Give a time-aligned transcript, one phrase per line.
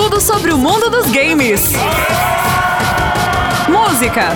[0.00, 1.72] Tudo sobre o mundo dos games.
[3.68, 4.30] Música,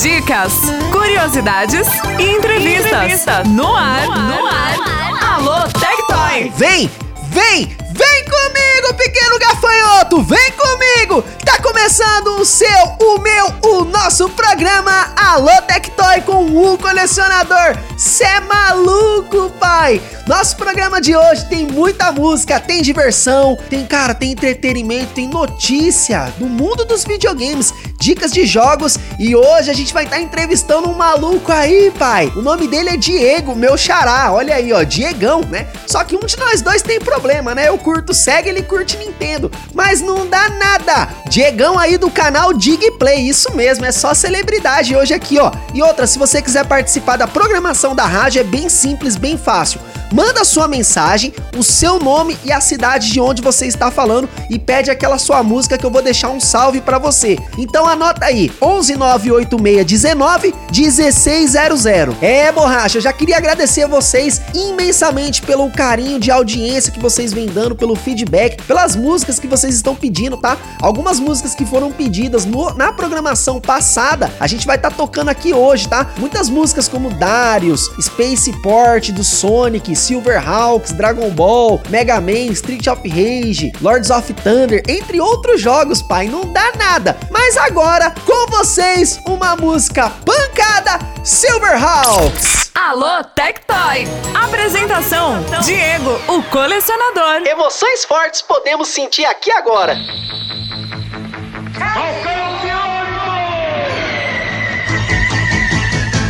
[0.00, 0.52] dicas,
[0.92, 1.88] curiosidades
[2.20, 2.92] e entrevistas.
[2.92, 3.42] Entrevista.
[3.42, 5.34] No, ar, no, ar, no ar.
[5.34, 6.52] Alô, Tectoy.
[6.56, 6.88] Vem,
[7.30, 10.22] vem, vem comigo, pequeno gafanhoto.
[10.22, 11.24] Vem comigo.
[11.44, 12.68] Tá começando o seu,
[13.00, 17.76] o meu, o nosso programa Alô Tectoy com o colecionador.
[17.96, 20.00] Cê é maluco, pai?
[20.28, 26.30] Nosso programa de hoje tem muita música, tem diversão, tem, cara, tem entretenimento, tem notícia
[26.36, 30.86] do mundo dos videogames, dicas de jogos e hoje a gente vai estar tá entrevistando
[30.86, 32.30] um maluco aí, pai.
[32.36, 34.30] O nome dele é Diego, meu xará.
[34.30, 35.66] Olha aí, ó, Diegão, né?
[35.86, 37.70] Só que um de nós dois tem problema, né?
[37.70, 41.08] Eu curto Sega, ele curte Nintendo, mas não dá nada.
[41.30, 45.50] Diegão aí do canal Digplay, isso mesmo, é só celebridade hoje aqui, ó.
[45.72, 49.80] E outra, se você quiser participar da programação da rádio, é bem simples, bem fácil
[50.12, 54.58] manda sua mensagem, o seu nome e a cidade de onde você está falando e
[54.58, 57.38] pede aquela sua música que eu vou deixar um salve para você.
[57.56, 61.86] Então anota aí, 1198619 1600.
[62.20, 67.32] É, borracha, eu já queria agradecer a vocês imensamente pelo carinho de audiência que vocês
[67.32, 70.56] vêm dando, pelo feedback, pelas músicas que vocês estão pedindo, tá?
[70.80, 75.28] Algumas músicas que foram pedidas no, na programação passada, a gente vai estar tá tocando
[75.28, 76.10] aqui hoje, tá?
[76.18, 83.72] Muitas músicas como Darius, Spaceport do Sonic, Silverhawks, Dragon Ball, Mega Man, Street of Rage,
[83.80, 86.28] Lords of Thunder, entre outros jogos, pai.
[86.28, 87.16] Não dá nada.
[87.30, 92.70] Mas agora, com vocês, uma música pancada Silverhawks.
[92.74, 94.06] Alô, Tectoy!
[94.34, 97.46] Apresentação: Diego, o colecionador.
[97.46, 99.96] Emoções fortes podemos sentir aqui agora.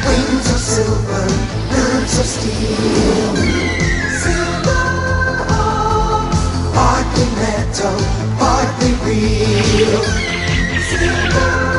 [0.07, 1.27] Wings of silver,
[1.71, 2.58] birds of steel.
[7.69, 7.99] Metal,
[8.39, 10.03] partly real.
[10.81, 11.78] Soaring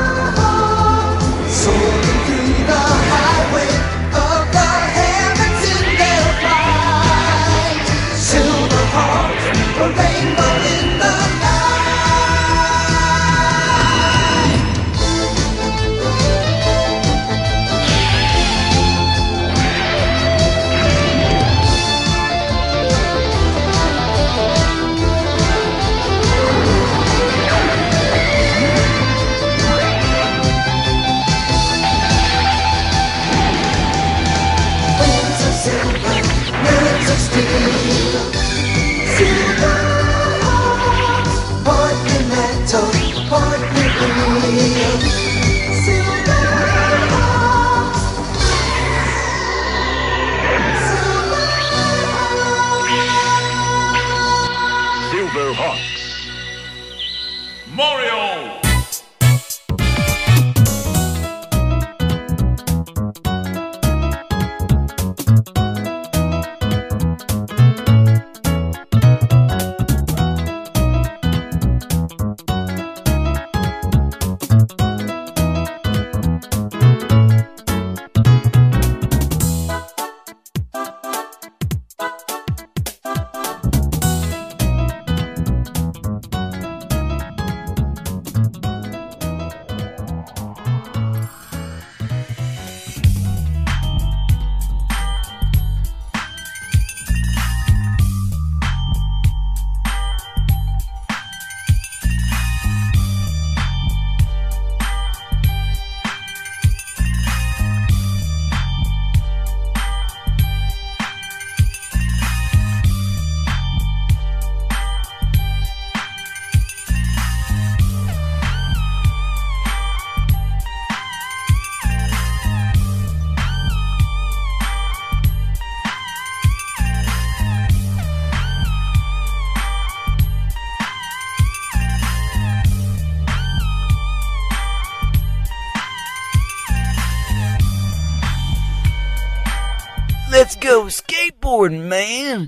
[140.56, 142.46] go skateboarding, man.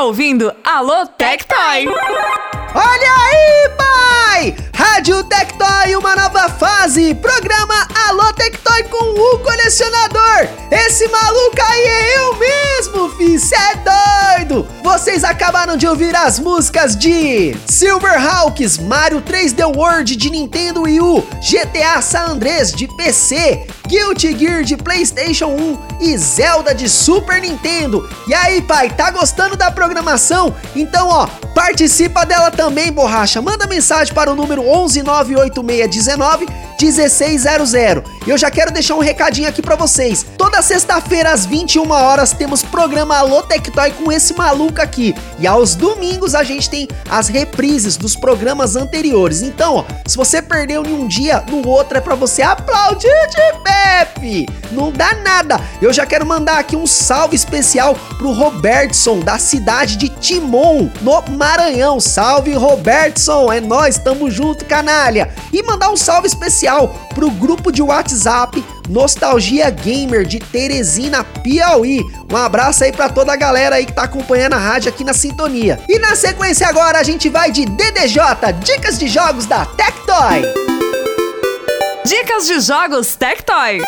[0.00, 1.86] Ouvindo Alô Tectoy.
[2.74, 4.56] Olha aí, pai!
[4.74, 7.14] Rádio Tectoy, uma nova fase.
[7.16, 10.48] Programa Alô Tectoy com o colecionador.
[10.70, 13.38] Esse maluco aí é eu mesmo, fi.
[13.38, 14.66] Cê é doido.
[14.82, 21.26] Vocês acabaram de ouvir as músicas de Silverhawks, Mario 3D World de Nintendo Wii U,
[21.40, 28.08] GTA San Andreas de PC, Guilty Gear de PlayStation 1 e Zelda de Super Nintendo.
[28.26, 30.54] E aí, pai, tá gostando da programação?
[30.74, 33.42] Então, ó, participa dela também, borracha.
[33.42, 36.48] Manda mensagem para o número 1198619
[36.80, 37.72] 1600.
[38.26, 40.26] Eu já quero deixar um recadinho aqui para vocês.
[40.36, 45.14] Toda sexta-feira às 21 horas temos programa Alô Tectoy com esse maluco aqui.
[45.38, 49.42] E aos domingos a gente tem as reprises dos programas anteriores.
[49.42, 53.60] Então, ó, se você perdeu em um dia, no outro é para você aplaudir de
[53.62, 54.46] Pepe.
[54.72, 55.60] Não dá nada.
[55.80, 61.22] Eu já quero mandar aqui um salve especial pro Robertson da cidade de Timon, no
[61.36, 62.00] Maranhão.
[62.00, 65.32] Salve Robertson, é nós, tamo junto, canalha.
[65.52, 68.49] E mandar um salve especial pro grupo de WhatsApp
[68.88, 72.04] Nostalgia Gamer de Teresina, Piauí.
[72.30, 75.12] Um abraço aí para toda a galera aí que tá acompanhando a rádio aqui na
[75.12, 75.80] sintonia.
[75.88, 78.18] E na sequência agora a gente vai de DDJ,
[78.62, 80.42] dicas de jogos da Tectoy.
[82.04, 83.82] Dicas de jogos Tectoy.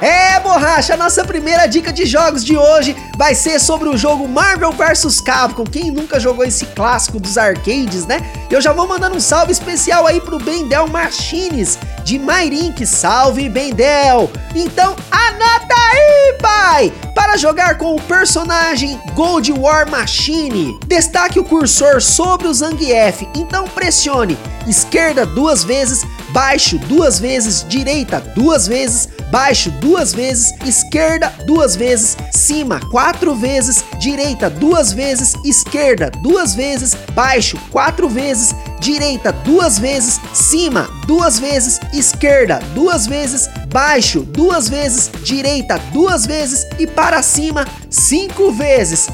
[0.00, 4.28] É, borracha, a nossa primeira dica de jogos de hoje vai ser sobre o jogo
[4.28, 5.64] Marvel vs Capcom.
[5.64, 8.20] Quem nunca jogou esse clássico dos arcades, né?
[8.50, 12.86] Eu já vou mandando um salve especial aí pro Bendel Machines de Mairink.
[12.86, 14.30] Salve, Bendel!
[14.54, 16.92] Então, anota aí, pai!
[17.14, 23.26] Para jogar com o personagem Gold War Machine, destaque o cursor sobre o Zangief.
[23.34, 31.28] Então pressione esquerda duas vezes, baixo duas vezes, direita duas vezes, baixo duas vezes, esquerda
[31.44, 39.32] duas vezes, cima quatro vezes, direita duas vezes, esquerda duas vezes, baixo quatro vezes, direita
[39.32, 46.86] duas vezes, cima duas vezes, esquerda duas vezes, baixo duas vezes, direita duas vezes e
[46.86, 49.06] para cima cinco vezes.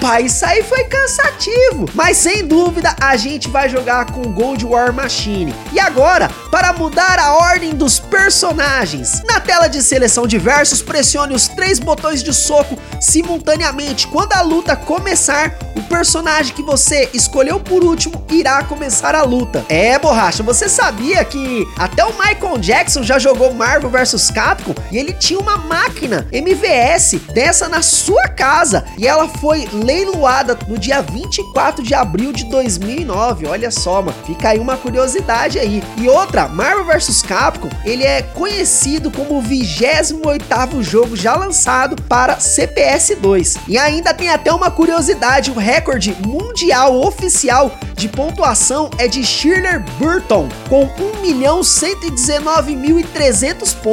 [0.00, 4.92] Pai, isso aí foi cansativo, mas sem dúvida a gente vai jogar com Gold War
[4.92, 5.54] Machine.
[5.72, 11.34] E agora, para mudar a ordem dos personagens, na tela de seleção de versos, pressione
[11.34, 14.06] os três botões de soco simultaneamente.
[14.08, 19.64] Quando a luta começar, o personagem que você escolheu por último irá começar a luta.
[19.68, 24.98] É, borracha, você sabia que até o Michael Jackson já jogou Marvel vs Capcom e
[24.98, 31.02] ele tinha uma máquina MVS dessa na sua casa e ela foi leiloada no dia
[31.02, 33.46] 24 de abril de 2009.
[33.46, 35.82] Olha só, mano, fica aí uma curiosidade aí.
[35.96, 42.40] E outra, Marvel vs Capcom, ele é conhecido como o 28º jogo já lançado para
[42.40, 43.58] CPS 2.
[43.68, 49.80] E ainda tem até uma curiosidade, o recorde mundial oficial de pontuação é de Shirley
[49.98, 50.88] Burton, com
[51.24, 53.87] 1.119.300 pontos.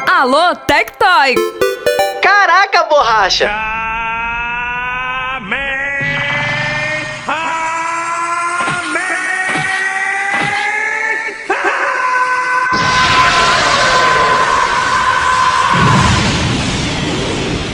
[0.08, 1.34] Alô, Tectoy!
[2.22, 3.50] Caraca, borracha!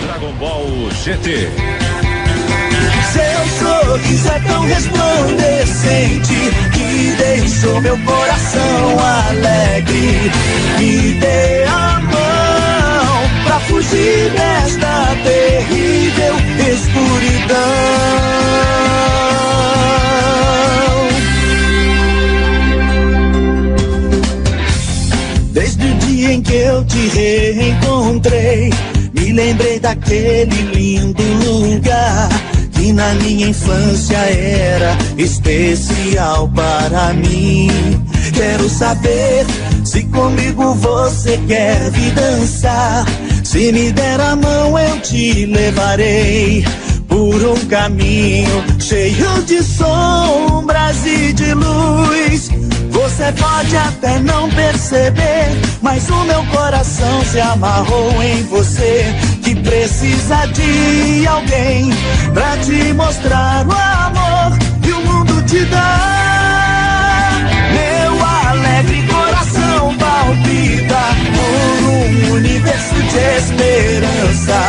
[0.03, 1.51] Dragon Ball GT.
[3.13, 6.35] Seu sorriso é tão resplandecente
[7.41, 10.33] deixou meu coração alegre.
[10.79, 16.35] Me dê a mão pra fugir desta terrível
[16.73, 17.57] escuridão.
[25.53, 28.71] Desde o dia em que eu te reencontrei,
[29.15, 32.29] me lembrei daquele lindo lugar
[32.87, 37.69] que na minha infância era especial para mim.
[38.33, 39.45] Quero saber
[39.85, 43.05] se comigo você quer vir dançar.
[43.43, 46.65] Se me der a mão, eu te levarei
[47.09, 52.51] por um caminho cheio de sombras e de luz.
[52.91, 55.49] Você pode até não perceber,
[55.83, 59.13] mas o meu coração se amarrou em você.
[59.67, 61.91] Precisa de alguém
[62.33, 67.33] pra te mostrar o amor que o mundo te dá.
[67.73, 71.03] Meu alegre coração palpita
[71.35, 74.61] por um universo de esperança.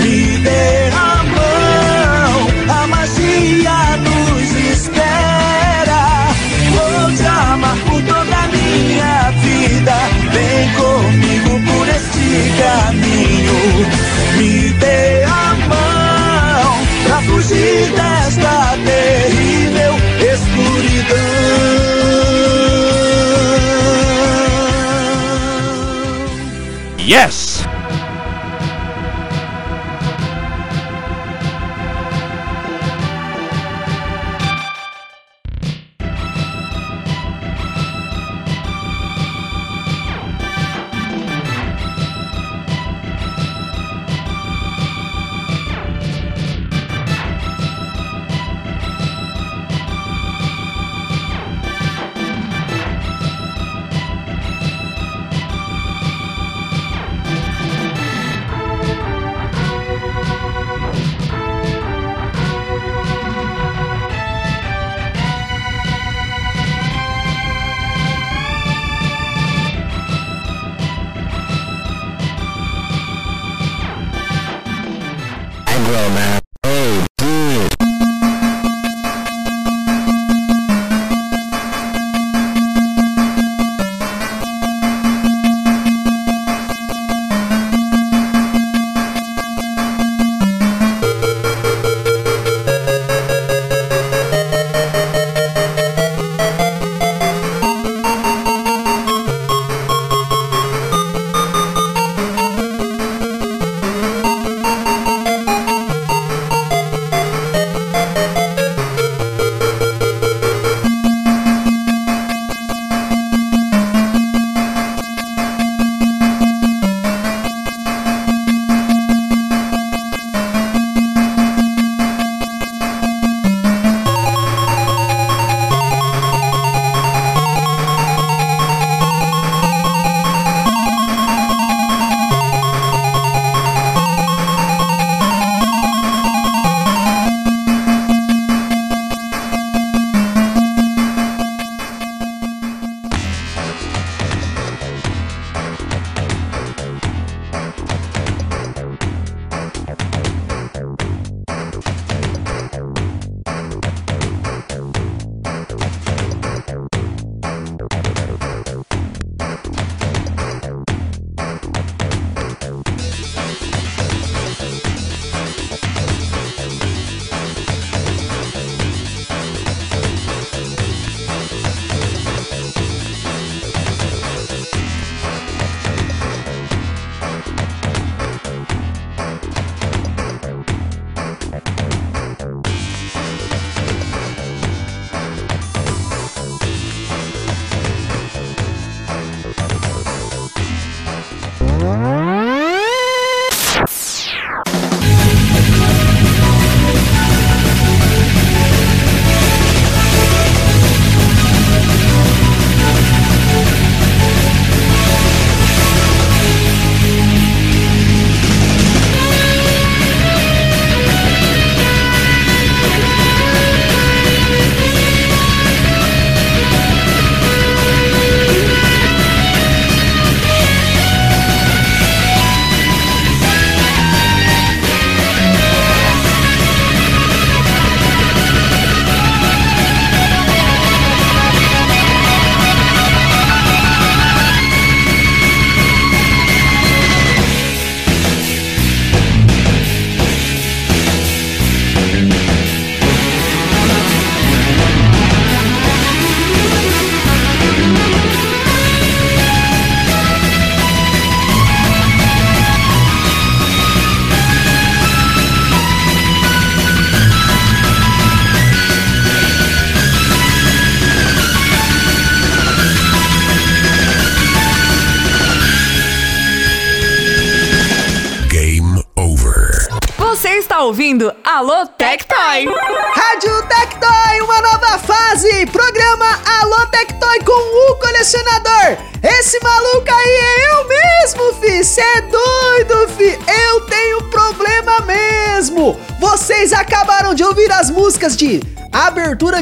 [0.00, 2.46] Me dê a mão,
[2.82, 6.28] a magia nos espera.
[6.76, 9.96] Vou te amar por toda a minha vida.
[10.30, 14.09] Vem comigo por este caminho.
[17.40, 21.16] Fugir desta terrível escuridão.
[26.98, 27.49] Yes!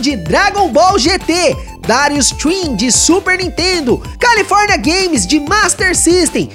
[0.00, 1.56] De Dragon Ball GT,
[1.87, 6.48] Darius Twin de Super Nintendo, California Games de Master System,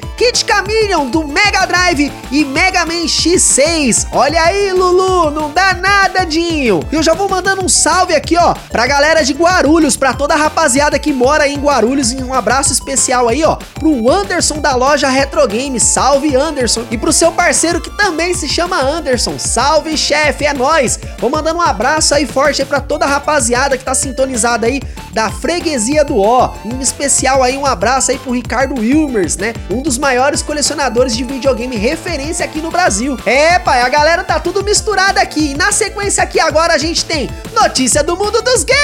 [0.83, 4.05] Do Mega Drive e Mega Man X6.
[4.11, 6.81] Olha aí, Lulu, não dá nada, Dinho.
[6.91, 10.37] Eu já vou mandando um salve aqui, ó, pra galera de Guarulhos, pra toda a
[10.37, 15.07] rapaziada que mora em Guarulhos, e um abraço especial aí, ó, pro Anderson da loja
[15.07, 15.83] Retro Games.
[15.83, 16.83] Salve, Anderson.
[16.91, 19.39] E pro seu parceiro que também se chama Anderson.
[19.39, 20.99] Salve, chefe, é nós.
[21.17, 24.81] Vou mandando um abraço aí forte aí pra toda a rapaziada que tá sintonizada aí
[25.13, 26.53] da freguesia do Ó.
[26.65, 29.53] Em especial aí um abraço aí pro Ricardo Wilmers, né?
[29.69, 30.72] Um dos maiores colecionadores
[31.15, 33.17] de videogame referência aqui no Brasil.
[33.25, 35.51] É, pai, a galera tá tudo misturada aqui.
[35.51, 38.83] E na sequência aqui agora a gente tem notícia do mundo dos games.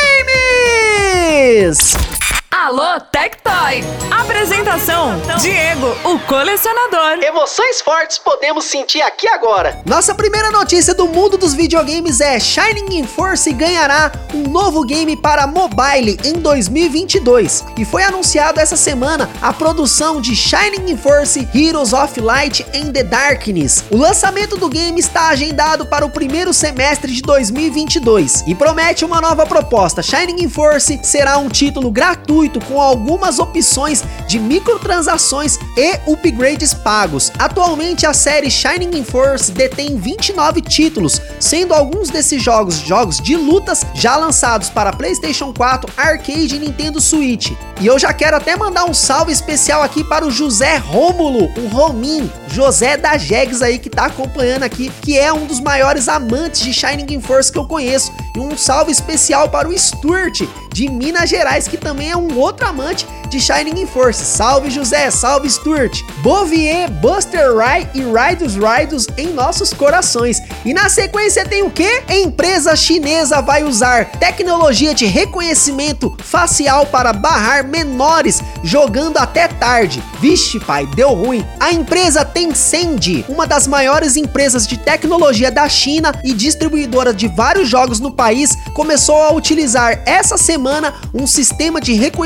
[2.51, 3.83] Alô Tectoy.
[4.09, 7.23] Apresentação: Diego, o colecionador.
[7.23, 9.79] Emoções fortes podemos sentir aqui agora.
[9.85, 15.45] Nossa primeira notícia do mundo dos videogames é Shining Force ganhará um novo game para
[15.45, 17.65] mobile em 2022.
[17.77, 23.03] E foi anunciado essa semana a produção de Shining Force Heroes of Light and the
[23.03, 23.85] Darkness.
[23.91, 29.21] O lançamento do game está agendado para o primeiro semestre de 2022 e promete uma
[29.21, 30.01] nova proposta.
[30.01, 37.31] Shining Force será um título gratuito com algumas opções de microtransações e upgrades pagos.
[37.37, 43.85] Atualmente a série Shining Force detém 29 títulos, sendo alguns desses jogos jogos de lutas
[43.93, 47.51] já lançados para PlayStation 4, Arcade e Nintendo Switch.
[47.81, 51.67] E eu já quero até mandar um salve especial aqui para o José Rômulo, o
[51.67, 56.61] Romin, José da Jegs aí que tá acompanhando aqui, que é um dos maiores amantes
[56.61, 58.11] de Shining Force que eu conheço.
[58.35, 60.41] E um salve especial para o Stuart
[60.73, 64.23] de Minas Gerais, que também é um outro amante de Shining Force.
[64.23, 70.41] Salve José, salve Stuart, Bovier, Buster Rai e Raidos Raidos em nossos corações.
[70.63, 72.03] E na sequência tem o que?
[72.09, 80.03] Empresa chinesa vai usar tecnologia de reconhecimento facial para barrar menores jogando até tarde.
[80.19, 81.45] Vixe, pai, deu ruim.
[81.59, 87.67] A empresa Tencent, uma das maiores empresas de tecnologia da China e distribuidora de vários
[87.67, 92.18] jogos no país, começou a utilizar essa semana um sistema de reconhecimento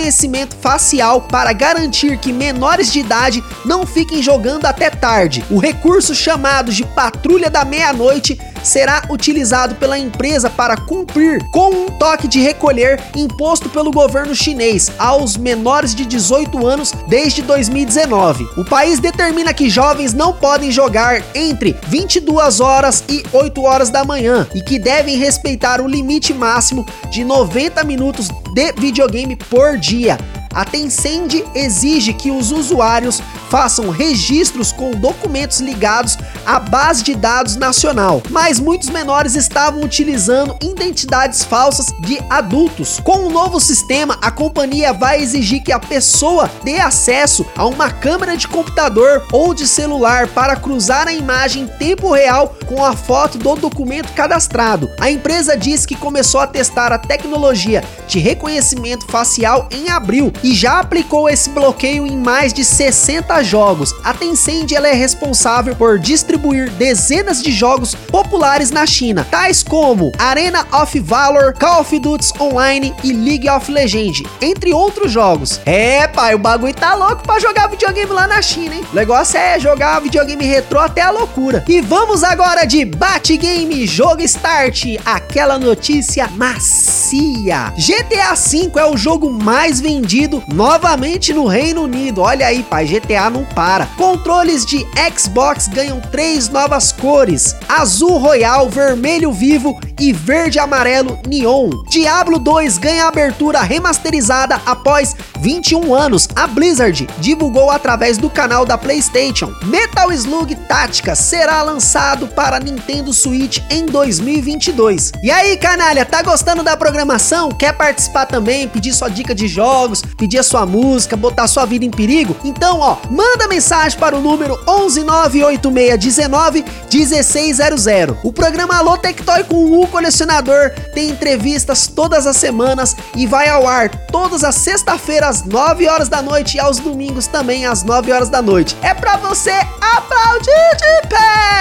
[0.61, 5.43] facial para garantir que menores de idade não fiquem jogando até tarde.
[5.49, 11.85] O recurso chamado de Patrulha da Meia-Noite será utilizado pela empresa para cumprir com um
[11.87, 18.47] toque de recolher imposto pelo governo chinês aos menores de 18 anos desde 2019.
[18.57, 24.03] O país determina que jovens não podem jogar entre 22 horas e 8 horas da
[24.03, 30.17] manhã e que devem respeitar o limite máximo de 90 minutos de videogame por dia.
[30.53, 33.21] A Tencent exige que os usuários
[33.53, 40.57] façam registros com documentos ligados à base de dados nacional, mas muitos menores estavam utilizando
[40.59, 42.99] identidades falsas de adultos.
[43.03, 47.91] Com o novo sistema, a companhia vai exigir que a pessoa dê acesso a uma
[47.91, 52.95] câmera de computador ou de celular para cruzar a imagem em tempo real com a
[52.95, 54.89] foto do documento cadastrado.
[54.99, 60.55] A empresa diz que começou a testar a tecnologia de reconhecimento facial em abril e
[60.55, 63.93] já aplicou esse bloqueio em mais de 60 jogos.
[64.03, 70.11] A Tencent ela é responsável por distribuir dezenas de jogos populares na China, tais como
[70.17, 75.59] Arena of Valor, Call of Duty Online e League of Legends, entre outros jogos.
[75.65, 78.85] É, pai, o bagulho tá louco pra jogar videogame lá na China, hein?
[78.91, 81.63] O negócio é jogar videogame retrô até a loucura.
[81.67, 87.73] E vamos agora de Bate Game Jogo Start, aquela notícia macia.
[87.77, 92.21] GTA V é o jogo mais vendido novamente no Reino Unido.
[92.21, 93.87] Olha aí, pai, GTA não para.
[93.97, 94.85] Controles de
[95.17, 101.69] Xbox ganham três novas cores: azul royal, vermelho vivo e verde amarelo neon.
[101.89, 106.27] Diablo 2 ganha abertura remasterizada após 21 anos.
[106.35, 109.53] A Blizzard divulgou através do canal da PlayStation.
[109.63, 115.11] Metal Slug Tática será lançado para Nintendo Switch em 2022.
[115.21, 117.49] E aí, canalha, tá gostando da programação?
[117.49, 121.85] Quer participar também, pedir sua dica de jogos, pedir a sua música, botar sua vida
[121.85, 122.35] em perigo?
[122.43, 123.22] Então, ó, manda
[123.53, 127.85] mensagem para o número 1198619 1600.
[128.23, 133.67] O programa Alô Tectoy com o Colecionador tem entrevistas todas as semanas e vai ao
[133.67, 138.11] ar todas as sexta-feiras às 9 horas da noite e aos domingos também às 9
[138.11, 138.75] horas da noite.
[138.81, 141.53] É pra você aplaudir de pé!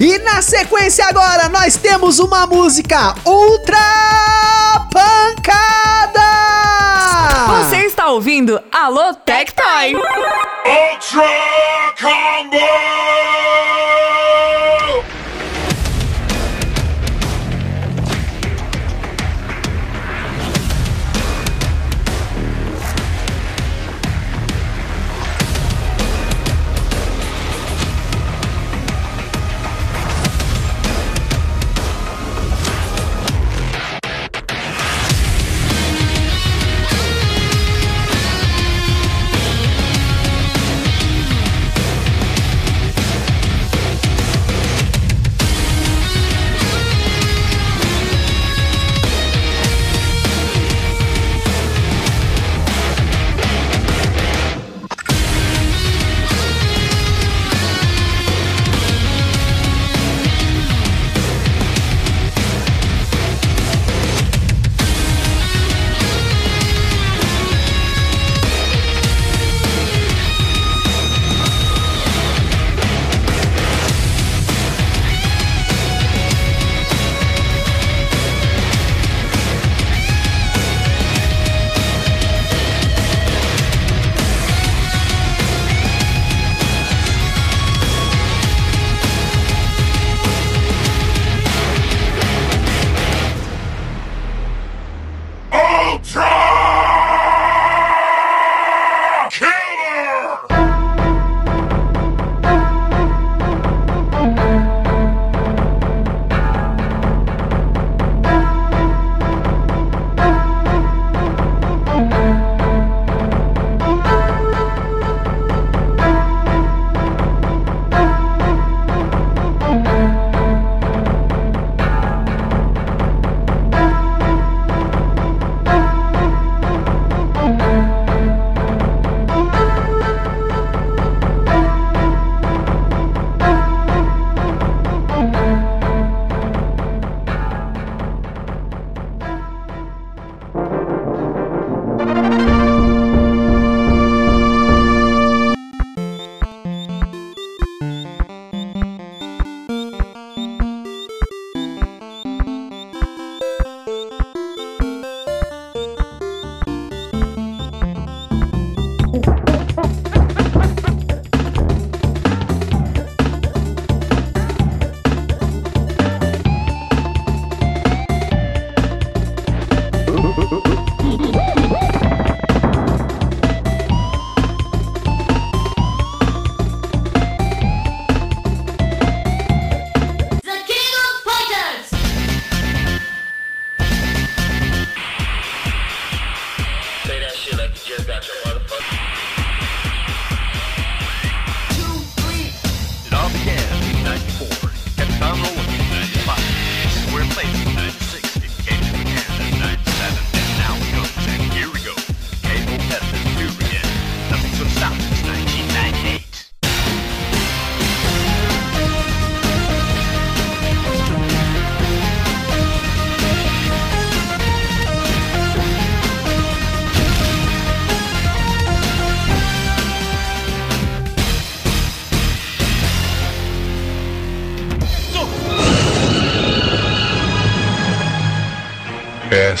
[0.00, 3.78] E na sequência agora nós temos uma música ultra
[4.92, 6.18] pancada!
[7.48, 9.94] Você está ouvindo Alô Tectoy.
[10.68, 12.97] Ultra Combo!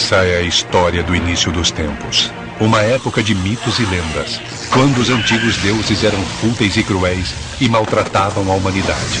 [0.08, 2.32] Essa é a história do início dos tempos.
[2.58, 4.40] Uma época de mitos e lendas,
[4.72, 9.20] quando os antigos deuses eram fúteis e cruéis e maltratavam a humanidade.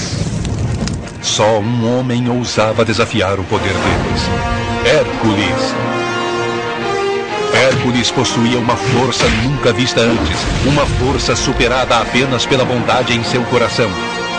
[1.20, 4.22] Só um homem ousava desafiar o poder deles:
[4.86, 5.74] Hércules.
[7.52, 13.42] Hércules possuía uma força nunca vista antes, uma força superada apenas pela bondade em seu
[13.44, 13.90] coração.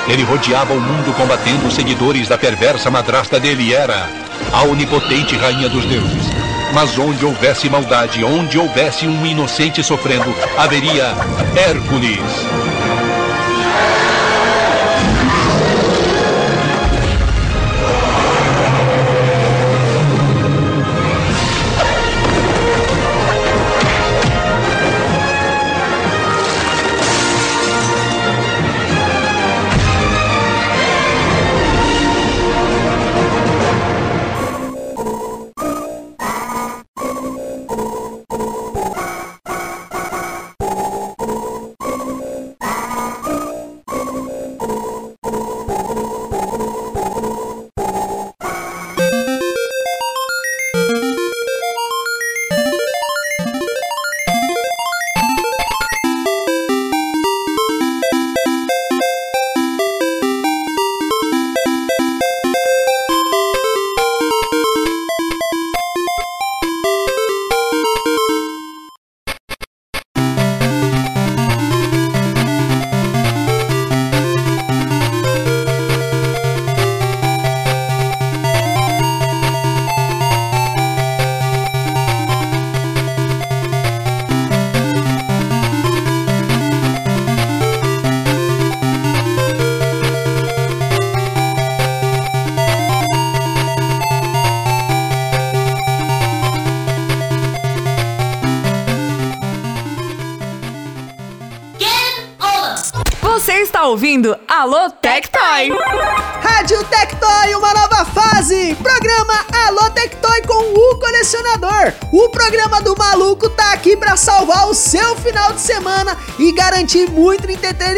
[0.07, 4.09] Ele rodeava o mundo combatendo os seguidores da perversa madrasta dele e era
[4.51, 6.38] a onipotente rainha dos deuses.
[6.73, 11.15] Mas onde houvesse maldade, onde houvesse um inocente sofrendo, haveria
[11.55, 12.68] Hércules.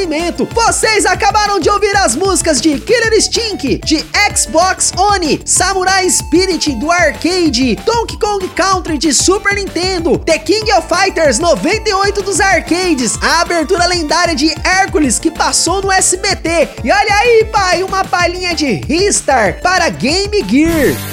[0.02, 0.48] Entretenimento.
[0.54, 6.92] Vocês acabaram de ouvir as músicas de Killer Instinct, de Xbox One, Samurai Spirit do
[6.92, 13.42] arcade, Donkey Kong Country de Super Nintendo, The King of Fighters 98 dos arcades, a
[13.42, 16.70] abertura lendária de Hércules que passou no SBT.
[16.84, 21.11] E olha aí, pai, uma palhinha de Ristar para Game Gear.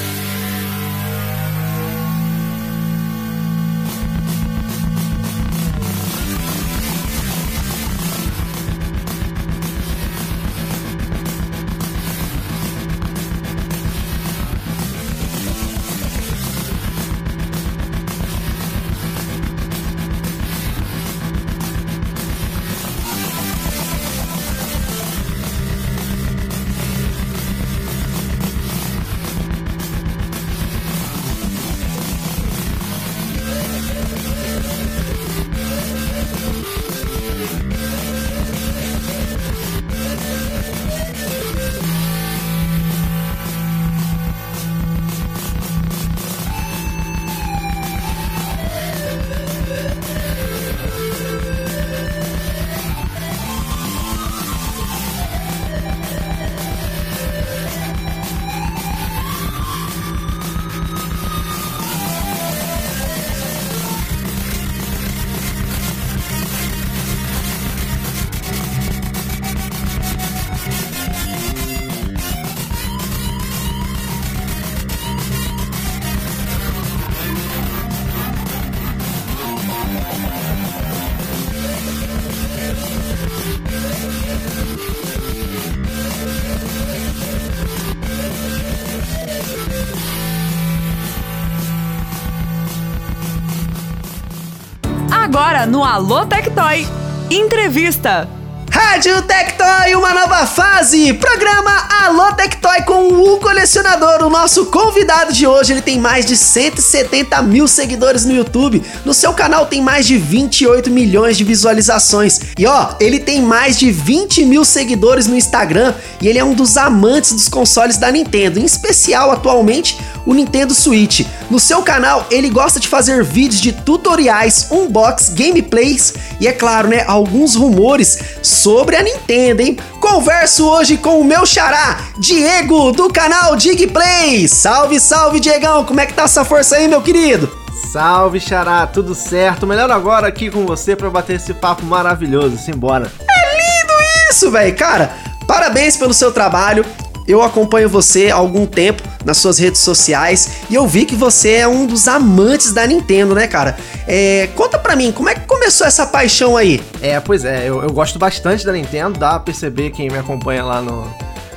[95.68, 96.87] No Alô Tectoy.
[97.31, 98.26] Entrevista.
[98.70, 101.12] Rádio Tectoy, uma nova fase.
[101.14, 104.22] Programa Alô Tectoy com o colecionador.
[104.22, 108.83] O nosso convidado de hoje, ele tem mais de 170 mil seguidores no YouTube.
[109.04, 112.40] No seu canal tem mais de 28 milhões de visualizações.
[112.59, 115.94] E ó, ele tem mais de 20 mil seguidores no Instagram.
[116.20, 119.98] E ele é um dos amantes dos consoles da Nintendo, em especial atualmente
[120.29, 121.27] o Nintendo Switch.
[121.51, 126.88] No seu canal, ele gosta de fazer vídeos de tutoriais, unbox, gameplays e, é claro,
[126.88, 129.79] né, alguns rumores sobre a Nintendo, hein?
[129.99, 134.47] Converso hoje com o meu xará, Diego, do canal Digplay.
[134.47, 135.83] Salve, salve, Diegão!
[135.87, 137.51] Como é que tá essa força aí, meu querido?
[137.91, 139.67] Salve, Xará, tudo certo?
[139.67, 142.59] Melhor agora aqui com você para bater esse papo maravilhoso.
[142.59, 143.11] Simbora.
[143.21, 143.95] É lindo
[144.31, 144.77] isso, velho!
[144.77, 145.11] Cara,
[145.47, 146.85] parabéns pelo seu trabalho.
[147.29, 151.57] Eu acompanho você há algum tempo nas suas redes sociais e eu vi que você
[151.57, 153.77] é um dos amantes da Nintendo, né, cara?
[154.07, 156.83] É, conta pra mim, como é que começou essa paixão aí?
[157.03, 160.64] É, pois é, eu, eu gosto bastante da Nintendo, dá pra perceber quem me acompanha
[160.64, 161.07] lá no,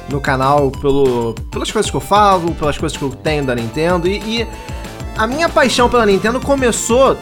[0.09, 4.09] no canal pelo, pelas coisas que eu falo, pelas coisas que eu tenho da Nintendo
[4.09, 4.47] e, e
[5.17, 7.17] a minha paixão pela Nintendo começou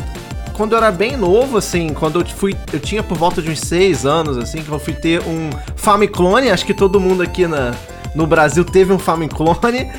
[0.53, 2.53] quando eu era bem novo, assim, quando eu fui.
[2.73, 6.49] Eu tinha por volta de uns 6 anos, assim, que eu fui ter um Famiclone,
[6.49, 7.73] acho que todo mundo aqui na,
[8.15, 9.89] no Brasil teve um Famiclone.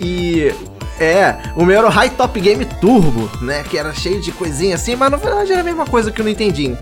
[0.00, 0.52] E.
[0.98, 3.62] É, o meu era o High Top Game Turbo, né?
[3.62, 6.28] Que era cheio de coisinha assim, mas na verdade era a mesma coisa que não
[6.28, 6.76] entendi.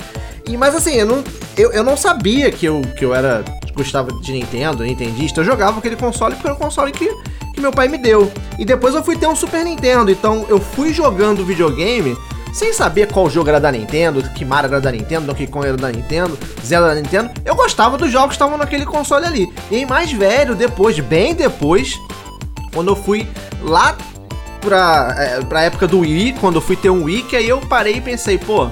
[0.49, 1.23] E, mas assim, eu não,
[1.57, 3.45] eu, eu não sabia que eu, que eu era.
[3.75, 5.41] gostava de Nintendo, nintendista.
[5.41, 7.09] Eu jogava aquele console porque era o console que,
[7.55, 8.33] que meu pai me deu.
[8.59, 10.11] E depois eu fui ter um Super Nintendo.
[10.11, 12.17] Então eu fui jogando videogame
[12.59, 15.77] sem saber qual jogo era da Nintendo, que Mario era da Nintendo, Donkey Kong era
[15.77, 17.31] da Nintendo, Zelda era da Nintendo.
[17.45, 19.53] Eu gostava dos jogos que estavam naquele console ali.
[19.71, 21.97] E aí, mais velho, depois, bem depois,
[22.75, 23.29] quando eu fui
[23.63, 23.97] lá
[24.61, 27.61] pra, é, pra época do Wii, quando eu fui ter um Wii, que aí eu
[27.61, 28.69] parei e pensei, pô,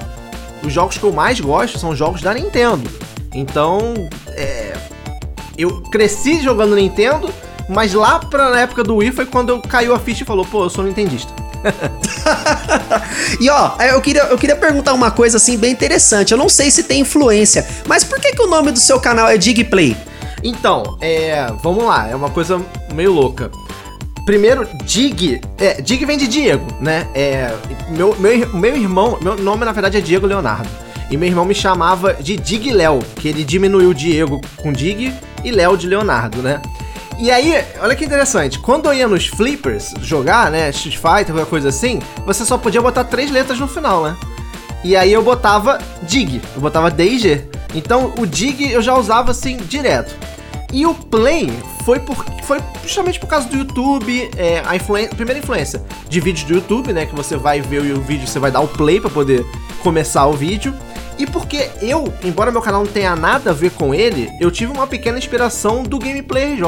[0.65, 2.91] os jogos que eu mais gosto são jogos da Nintendo.
[3.33, 3.95] Então,
[4.31, 4.73] é,
[5.57, 7.31] eu cresci jogando Nintendo,
[7.69, 10.65] mas lá pra época do Wii foi quando eu caiu a ficha e falou, pô,
[10.65, 11.33] eu sou nintendista.
[13.41, 16.33] e ó, eu queria, eu queria perguntar uma coisa assim bem interessante.
[16.33, 19.29] Eu não sei se tem influência, mas por que, que o nome do seu canal
[19.29, 19.97] é Digplay?
[20.43, 21.47] Então, é.
[21.63, 22.61] Vamos lá, é uma coisa
[22.93, 23.51] meio louca.
[24.25, 25.41] Primeiro, Dig.
[25.59, 27.09] É, Dig vem de Diego, né?
[27.15, 27.55] É.
[27.89, 29.19] Meu, meu, meu irmão.
[29.21, 30.69] Meu nome na verdade é Diego Leonardo.
[31.11, 35.15] E meu irmão me chamava de Dig Léo, que ele diminuiu Diego com Dig
[35.45, 36.61] e Léo de Leonardo, né?
[37.19, 41.47] E aí, olha que interessante, quando eu ia nos flippers jogar, né, Street Fighter, qualquer
[41.49, 44.17] coisa assim, você só podia botar três letras no final, né?
[44.85, 47.45] E aí eu botava Dig, eu botava DG.
[47.75, 50.15] Então o Dig eu já usava assim direto.
[50.73, 51.51] E o Play
[51.87, 56.21] foi, por, foi justamente por causa do YouTube, é, a, influen- a primeira influência de
[56.21, 57.07] vídeos do YouTube, né?
[57.07, 59.45] Que você vai ver o vídeo, você vai dar o play pra poder
[59.83, 60.75] começar o vídeo.
[61.19, 64.71] E porque eu, embora meu canal não tenha nada a ver com ele, eu tive
[64.71, 66.63] uma pequena inspiração do Gameplay RJ,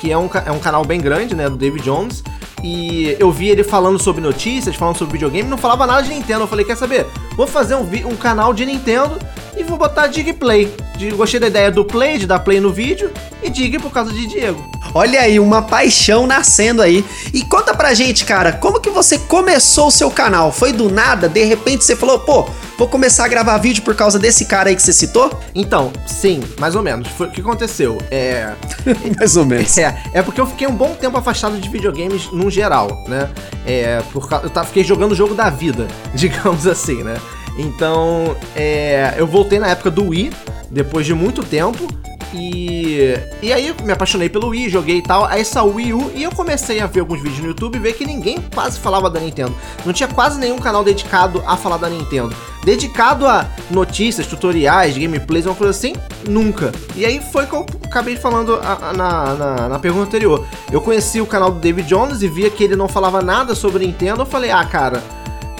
[0.00, 1.48] que é um, é um canal bem grande, né?
[1.48, 2.22] Do David Jones.
[2.62, 6.40] E eu vi ele falando sobre notícias, falando sobre videogame, não falava nada de Nintendo.
[6.42, 7.06] Eu falei, quer saber?
[7.36, 9.16] Vou fazer um, um canal de Nintendo
[9.56, 10.72] e vou botar Dig Play.
[10.96, 14.12] De- Gostei da ideia do Play, de dar play no vídeo, e Dig por causa
[14.12, 14.60] de Diego.
[14.94, 17.04] Olha aí, uma paixão nascendo aí.
[17.32, 20.50] E conta pra gente, cara, como que você começou o seu canal?
[20.50, 21.28] Foi do nada?
[21.28, 24.76] De repente você falou, pô, vou começar a gravar vídeo por causa desse cara aí
[24.76, 25.30] que você citou?
[25.54, 27.08] Então, sim, mais ou menos.
[27.08, 27.98] Foi, o que aconteceu?
[28.10, 28.52] É.
[29.18, 29.76] Mais ou menos.
[29.78, 33.28] É, é porque eu fiquei um bom tempo afastado de videogames num geral, né?
[33.66, 37.16] É, por causa, eu tava, fiquei jogando o jogo da vida, digamos assim, né?
[37.58, 40.32] Então, é, eu voltei na época do Wii,
[40.70, 41.88] depois de muito tempo,
[42.34, 46.22] e, e aí me apaixonei pelo Wii, joguei e tal, aí o Wii U e
[46.22, 49.18] eu comecei a ver alguns vídeos no YouTube e ver que ninguém quase falava da
[49.20, 49.54] Nintendo.
[49.84, 52.34] Não tinha quase nenhum canal dedicado a falar da Nintendo.
[52.64, 55.94] Dedicado a notícias, tutoriais, gameplays, uma coisa assim,
[56.28, 56.72] nunca.
[56.94, 60.44] E aí foi que eu acabei falando a- a- na, na, na pergunta anterior.
[60.70, 63.86] Eu conheci o canal do David Jones e via que ele não falava nada sobre
[63.86, 65.02] Nintendo, eu falei, ah, cara,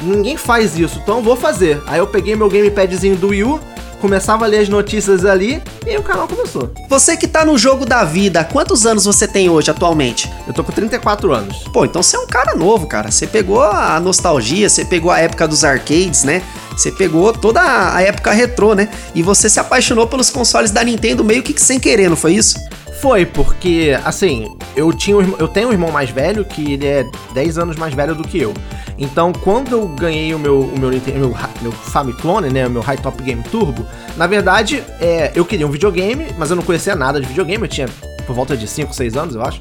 [0.02, 1.82] ninguém faz isso, então vou fazer.
[1.86, 3.60] Aí eu peguei meu gamepadzinho do Wii U,
[4.00, 6.70] começava a ler as notícias ali e o canal começou.
[6.88, 10.30] Você que tá no jogo da vida, quantos anos você tem hoje atualmente?
[10.46, 11.64] Eu tô com 34 anos.
[11.72, 13.10] Pô, então você é um cara novo, cara.
[13.10, 16.42] Você pegou a nostalgia, você pegou a época dos arcades, né?
[16.76, 18.88] Você pegou toda a época retrô, né?
[19.14, 22.56] E você se apaixonou pelos consoles da Nintendo meio que sem querer, não foi isso?
[23.00, 27.06] Foi, porque, assim, eu, tinha um eu tenho um irmão mais velho, que ele é
[27.32, 28.52] 10 anos mais velho do que eu.
[28.98, 32.96] Então, quando eu ganhei o meu, o meu, meu, meu Famiclone, né, o meu High
[32.96, 33.86] Top Game Turbo,
[34.16, 37.68] na verdade, é, eu queria um videogame, mas eu não conhecia nada de videogame, eu
[37.68, 37.88] tinha
[38.26, 39.60] por volta de 5, 6 anos, eu acho.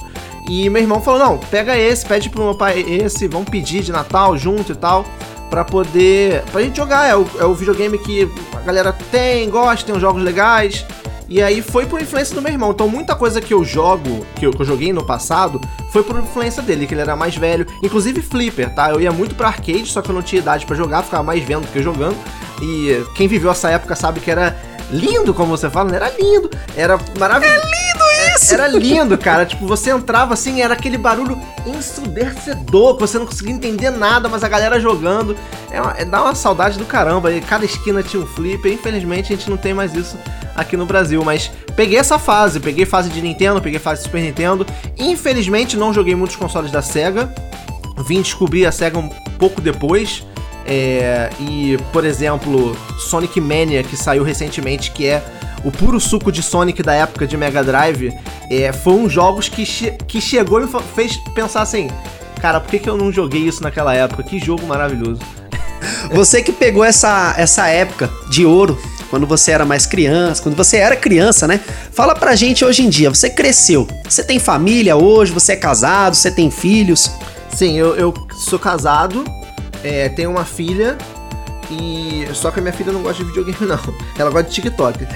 [0.49, 3.91] E meu irmão falou, não, pega esse, pede pro meu pai esse, vamos pedir de
[3.91, 5.05] Natal junto e tal,
[5.47, 6.41] pra poder...
[6.51, 10.01] pra gente jogar, é o, é o videogame que a galera tem, gosta, tem uns
[10.01, 10.83] jogos legais...
[11.29, 12.71] E aí foi por influência do meu irmão.
[12.71, 15.59] Então muita coisa que eu jogo, que eu, que eu joguei no passado,
[15.91, 17.65] foi por influência dele, que ele era mais velho.
[17.83, 18.89] Inclusive Flipper, tá?
[18.89, 21.43] Eu ia muito pra arcade, só que eu não tinha idade pra jogar, ficava mais
[21.43, 22.17] vendo do que jogando.
[22.61, 24.57] E quem viveu essa época sabe que era
[24.91, 25.97] lindo, como você fala, né?
[25.97, 27.55] Era lindo, era maravilhoso.
[27.55, 28.06] É lindo
[28.41, 28.53] isso!
[28.53, 29.45] Era lindo, cara.
[29.45, 34.43] Tipo, você entrava assim, era aquele barulho ensurdecedor, que você não conseguia entender nada, mas
[34.43, 35.35] a galera jogando.
[35.71, 37.31] É, uma- é- dá uma saudade do caramba.
[37.31, 38.71] E cada esquina tinha um flipper.
[38.71, 40.17] Infelizmente a gente não tem mais isso
[40.55, 41.23] aqui no Brasil.
[41.23, 44.65] Mas peguei essa fase, peguei fase de Nintendo, peguei fase de Super Nintendo.
[44.97, 47.33] Infelizmente não joguei muitos consoles da Sega.
[48.05, 49.09] Vim descobrir a SEGA um
[49.39, 50.23] pouco depois.
[50.69, 55.23] É, e, por exemplo, Sonic Mania, que saiu recentemente, que é
[55.63, 58.13] o puro suco de Sonic da época de Mega Drive,
[58.49, 61.89] é, foi um jogos que, che- que chegou e fez pensar assim:
[62.41, 64.23] cara, por que, que eu não joguei isso naquela época?
[64.23, 65.21] Que jogo maravilhoso.
[66.11, 68.77] Você que pegou essa, essa época de ouro,
[69.09, 71.59] quando você era mais criança, quando você era criança, né?
[71.91, 76.15] Fala pra gente hoje em dia, você cresceu, você tem família hoje, você é casado,
[76.15, 77.11] você tem filhos?
[77.53, 78.13] Sim, eu, eu
[78.49, 79.23] sou casado,
[79.83, 80.97] é, tenho uma filha.
[81.69, 83.79] E só que a minha filha não gosta de videogame, não.
[84.17, 84.99] Ela gosta de TikTok.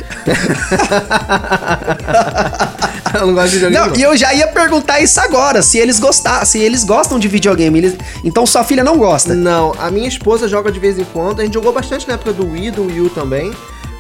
[3.14, 3.76] Ela não gosta de videogame.
[3.88, 7.20] Não, Não, e eu já ia perguntar isso agora, se eles gostar, se eles gostam
[7.20, 7.78] de videogame.
[7.80, 9.34] eles- Então sua filha não gosta.
[9.34, 11.40] Não, a minha esposa joga de vez em quando.
[11.42, 13.54] A gente jogou bastante na época do Wii, do Wii U também.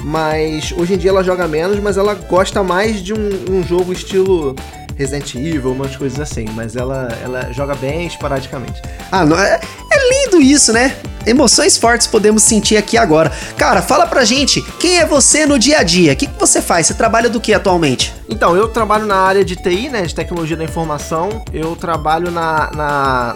[0.03, 3.93] Mas hoje em dia ela joga menos, mas ela gosta mais de um, um jogo
[3.93, 4.55] estilo
[4.97, 6.45] Resident Evil, umas coisas assim.
[6.53, 8.81] Mas ela, ela joga bem esporadicamente.
[9.11, 9.59] Ah, não, é,
[9.91, 10.95] é lindo isso, né?
[11.25, 13.31] Emoções fortes podemos sentir aqui agora.
[13.55, 16.13] Cara, fala pra gente, quem é você no dia a dia?
[16.13, 16.87] O que, que você faz?
[16.87, 18.13] Você trabalha do que atualmente?
[18.27, 21.43] Então, eu trabalho na área de TI, né, de tecnologia da informação.
[21.53, 23.35] Eu trabalho na, na,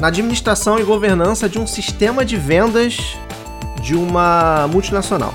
[0.00, 2.96] na administração e governança de um sistema de vendas
[3.82, 5.34] de uma multinacional.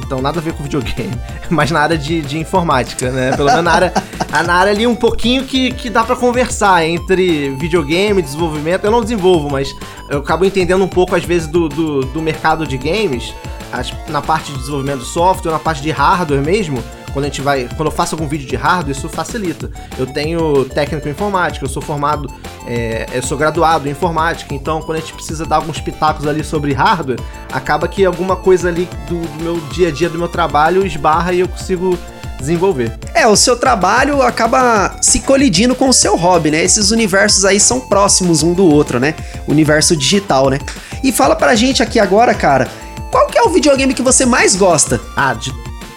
[0.00, 1.10] Então, nada a ver com videogame,
[1.50, 3.32] mas na área de, de informática, né?
[3.36, 3.92] Pelo menos na área,
[4.46, 8.84] na área ali um pouquinho que, que dá pra conversar entre videogame, desenvolvimento.
[8.84, 9.74] Eu não desenvolvo, mas
[10.08, 13.34] eu acabo entendendo um pouco, às vezes, do, do, do mercado de games,
[13.72, 16.82] as- na parte de desenvolvimento de software, na parte de hardware mesmo.
[17.18, 17.68] Quando a gente vai.
[17.76, 19.68] Quando eu faço algum vídeo de hardware, isso facilita.
[19.98, 22.32] Eu tenho técnico em informática, eu sou formado,
[22.64, 26.44] é, eu sou graduado em informática, então quando a gente precisa dar alguns pitacos ali
[26.44, 27.18] sobre hardware,
[27.52, 31.32] acaba que alguma coisa ali do, do meu dia a dia, do meu trabalho, esbarra
[31.32, 31.98] e eu consigo
[32.38, 32.96] desenvolver.
[33.12, 36.62] É, o seu trabalho acaba se colidindo com o seu hobby, né?
[36.62, 39.16] Esses universos aí são próximos um do outro, né?
[39.48, 40.60] Universo digital, né?
[41.02, 42.68] E fala pra gente aqui agora, cara,
[43.10, 45.00] qual que é o videogame que você mais gosta?
[45.16, 45.52] Ah, de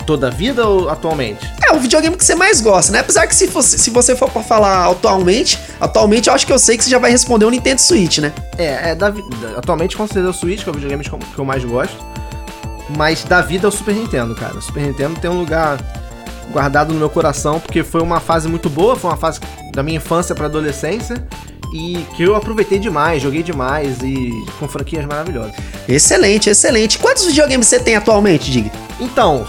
[0.05, 1.39] Toda a vida ou atualmente?
[1.63, 2.99] É o videogame que você mais gosta, né?
[2.99, 6.59] Apesar que se, fosse, se você for pra falar atualmente, atualmente eu acho que eu
[6.59, 8.33] sei que você já vai responder o Nintendo Switch, né?
[8.57, 9.13] É, é da,
[9.55, 11.63] atualmente com certeza é o Switch, que é o videogame que eu- que eu mais
[11.63, 11.95] gosto.
[12.97, 14.57] Mas da vida é o Super Nintendo, cara.
[14.57, 15.77] O Super Nintendo tem um lugar
[16.51, 19.39] guardado no meu coração, porque foi uma fase muito boa, foi uma fase
[19.73, 21.23] da minha infância pra adolescência.
[21.73, 24.29] E que eu aproveitei demais, joguei demais e
[24.59, 25.53] com franquias maravilhosas.
[25.87, 26.97] Excelente, excelente.
[26.99, 28.69] Quantos videogames você tem atualmente, Dig?
[28.99, 29.47] Então,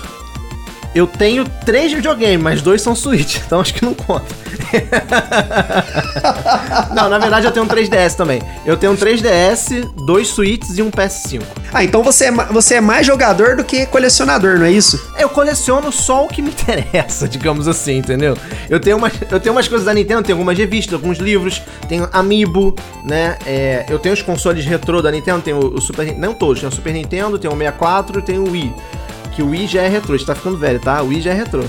[0.94, 4.34] eu tenho três videogames, mas dois são Switch, então acho que não conta.
[6.94, 8.42] não, na verdade eu tenho um 3DS também.
[8.64, 11.42] Eu tenho um 3DS, dois Switches e um PS5.
[11.72, 15.00] Ah, então você é, você é mais jogador do que colecionador, não é isso?
[15.18, 18.36] Eu coleciono só o que me interessa, digamos assim, entendeu?
[18.68, 22.08] Eu tenho umas, eu tenho umas coisas da Nintendo, tenho algumas revistas, alguns livros, tenho
[22.12, 22.74] Amiibo,
[23.04, 23.36] né?
[23.46, 26.70] É, eu tenho os consoles retrô da Nintendo, tenho o Super Nin- não todos, tenho
[26.70, 28.72] o Super Nintendo, tenho o 64 e tenho o Wii.
[29.34, 31.02] Que o Wii já é retrô, a gente tá ficando velho, tá?
[31.02, 31.64] O Wii já é retrô.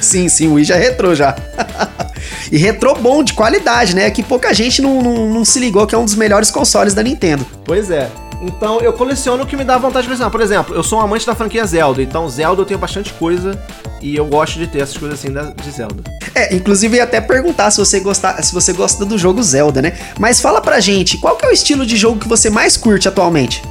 [0.00, 1.34] Sim, sim, o Wii já é retrô já.
[2.52, 4.10] e retrô bom, de qualidade, né?
[4.10, 7.02] Que pouca gente não, não, não se ligou que é um dos melhores consoles da
[7.02, 7.46] Nintendo.
[7.64, 8.10] Pois é.
[8.42, 10.30] Então eu coleciono o que me dá vontade de colecionar.
[10.30, 13.58] Por exemplo, eu sou um amante da franquia Zelda, então Zelda eu tenho bastante coisa
[14.02, 16.02] e eu gosto de ter essas coisas assim de Zelda.
[16.34, 19.96] É, inclusive ia até perguntar se você, gostar, se você gosta do jogo Zelda, né?
[20.18, 23.08] Mas fala pra gente, qual que é o estilo de jogo que você mais curte
[23.08, 23.62] atualmente?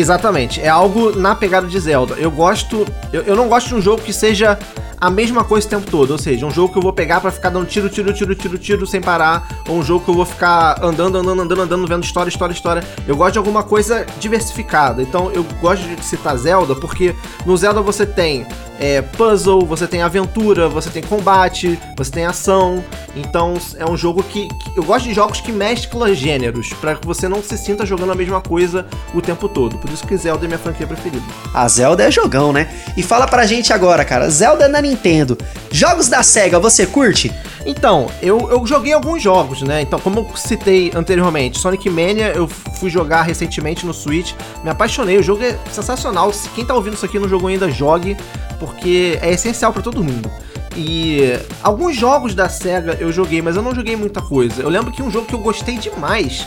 [0.00, 2.14] Exatamente, é algo na pegada de Zelda.
[2.14, 2.86] Eu gosto.
[3.12, 4.58] Eu, eu não gosto de um jogo que seja
[5.00, 6.10] a mesma coisa o tempo todo.
[6.10, 8.58] Ou seja, um jogo que eu vou pegar pra ficar dando tiro, tiro, tiro, tiro,
[8.58, 9.48] tiro sem parar.
[9.68, 12.84] Ou um jogo que eu vou ficar andando, andando, andando, andando, vendo história, história, história.
[13.06, 15.02] Eu gosto de alguma coisa diversificada.
[15.02, 17.14] Então eu gosto de citar Zelda porque
[17.46, 18.46] no Zelda você tem
[18.78, 22.82] é, puzzle, você tem aventura, você tem combate, você tem ação.
[23.14, 27.06] Então é um jogo que, que- eu gosto de jogos que mesclam gêneros pra que
[27.06, 29.76] você não se sinta jogando a mesma coisa o tempo todo.
[29.78, 31.22] Por isso que Zelda é minha franquia preferida.
[31.52, 32.68] A Zelda é jogão, né?
[32.96, 35.36] E fala pra gente agora, cara, Zelda na Nintendo.
[35.70, 37.32] Jogos da SEGA, você curte?
[37.64, 39.82] Então, eu, eu joguei alguns jogos, né?
[39.82, 44.32] Então, como eu citei anteriormente, Sonic Mania eu fui jogar recentemente no Switch,
[44.64, 46.32] me apaixonei, o jogo é sensacional.
[46.32, 48.16] Se quem tá ouvindo isso aqui não jogou ainda, jogue,
[48.58, 50.30] porque é essencial pra todo mundo.
[50.76, 54.62] E alguns jogos da SEGA eu joguei, mas eu não joguei muita coisa.
[54.62, 56.46] Eu lembro que um jogo que eu gostei demais,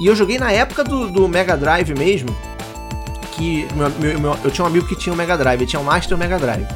[0.00, 2.34] e eu joguei na época do, do Mega Drive mesmo,
[3.32, 5.84] que meu- meu- meu- eu tinha um amigo que tinha o Mega Drive, tinha o
[5.84, 6.66] Master e o Mega Drive.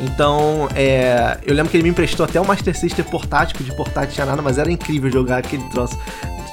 [0.00, 3.74] Então, é, eu lembro que ele me emprestou até o Master System portátil, que de
[3.74, 5.98] portátil tinha nada, mas era incrível jogar aquele troço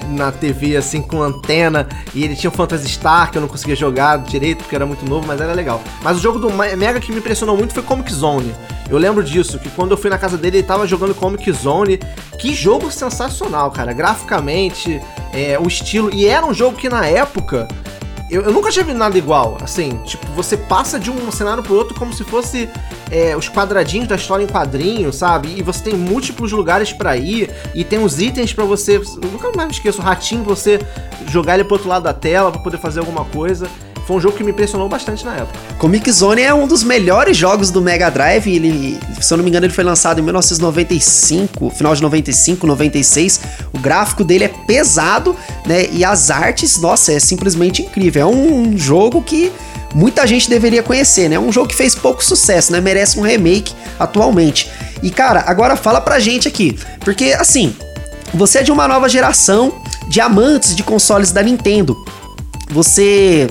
[0.09, 1.87] na TV, assim, com antena.
[2.13, 5.07] E ele tinha o Phantasy Star, que eu não conseguia jogar direito, porque era muito
[5.07, 5.81] novo, mas era legal.
[6.01, 8.53] Mas o jogo do Mega que me impressionou muito foi Comic Zone.
[8.89, 11.99] Eu lembro disso, que quando eu fui na casa dele, ele tava jogando Comic Zone.
[12.37, 13.93] Que jogo sensacional, cara.
[13.93, 15.01] Graficamente,
[15.33, 16.13] é, o estilo.
[16.13, 17.67] E era um jogo que na época
[18.29, 19.57] eu, eu nunca tinha visto nada igual.
[19.61, 22.69] Assim, tipo, você passa de um cenário pro outro como se fosse
[23.11, 25.53] é, os quadradinhos da história em quadrinho, sabe?
[25.57, 28.97] E você tem múltiplos lugares pra ir e tem os itens pra você.
[28.97, 30.79] Eu nunca mais me esqueço, o ratinho você
[31.27, 33.67] jogar ele pro outro lado da tela pra poder fazer alguma coisa.
[34.05, 35.57] Foi um jogo que me impressionou bastante na época.
[35.79, 38.47] Comic Zone é um dos melhores jogos do Mega Drive.
[38.47, 43.41] Ele, se eu não me engano, ele foi lançado em 1995, final de 95, 96.
[43.73, 45.35] O gráfico dele é pesado,
[45.65, 45.87] né?
[45.91, 48.21] E as artes, nossa, é simplesmente incrível.
[48.21, 49.51] É um, jogo que
[49.95, 51.35] muita gente deveria conhecer, né?
[51.35, 52.79] É um jogo que fez pouco sucesso, né?
[52.79, 54.69] Merece um remake atualmente.
[55.01, 57.75] E cara, agora fala pra gente aqui, porque assim,
[58.33, 59.73] você é de uma nova geração
[60.07, 61.97] de amantes de consoles da Nintendo.
[62.69, 63.49] Você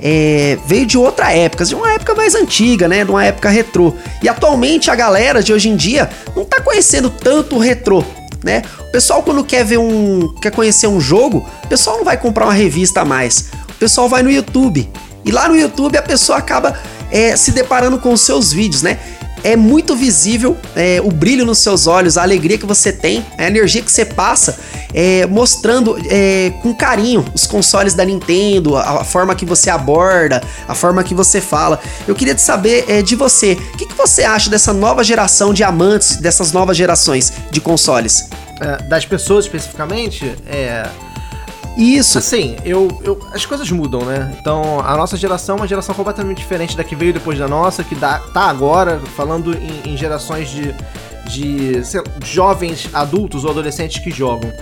[0.00, 3.04] é, veio de outra época, de uma época mais antiga, né?
[3.04, 3.94] De uma época retrô.
[4.22, 8.04] E atualmente a galera de hoje em dia não tá conhecendo tanto o retrô,
[8.42, 8.62] né?
[8.80, 12.46] O pessoal quando quer ver um, quer conhecer um jogo, o pessoal não vai comprar
[12.46, 13.50] uma revista a mais.
[13.70, 14.88] O pessoal vai no YouTube.
[15.24, 16.78] E lá no YouTube a pessoa acaba
[17.10, 18.98] é, se deparando com os seus vídeos, né?
[19.42, 23.46] É muito visível é, o brilho nos seus olhos, a alegria que você tem, a
[23.46, 24.58] energia que você passa,
[24.92, 30.42] é, mostrando é, com carinho os consoles da Nintendo, a, a forma que você aborda,
[30.66, 31.80] a forma que você fala.
[32.06, 35.52] Eu queria te saber é, de você, o que, que você acha dessa nova geração
[35.52, 38.28] de amantes, dessas novas gerações de consoles?
[38.60, 40.88] É, das pessoas especificamente, é.
[41.78, 42.18] Isso.
[42.18, 44.36] Assim, eu, eu- As coisas mudam, né?
[44.40, 47.84] Então, a nossa geração é uma geração completamente diferente da que veio depois da nossa,
[47.84, 50.74] que dá, tá agora, falando em, em gerações de,
[51.28, 54.52] de sei jovens adultos ou adolescentes que jogam.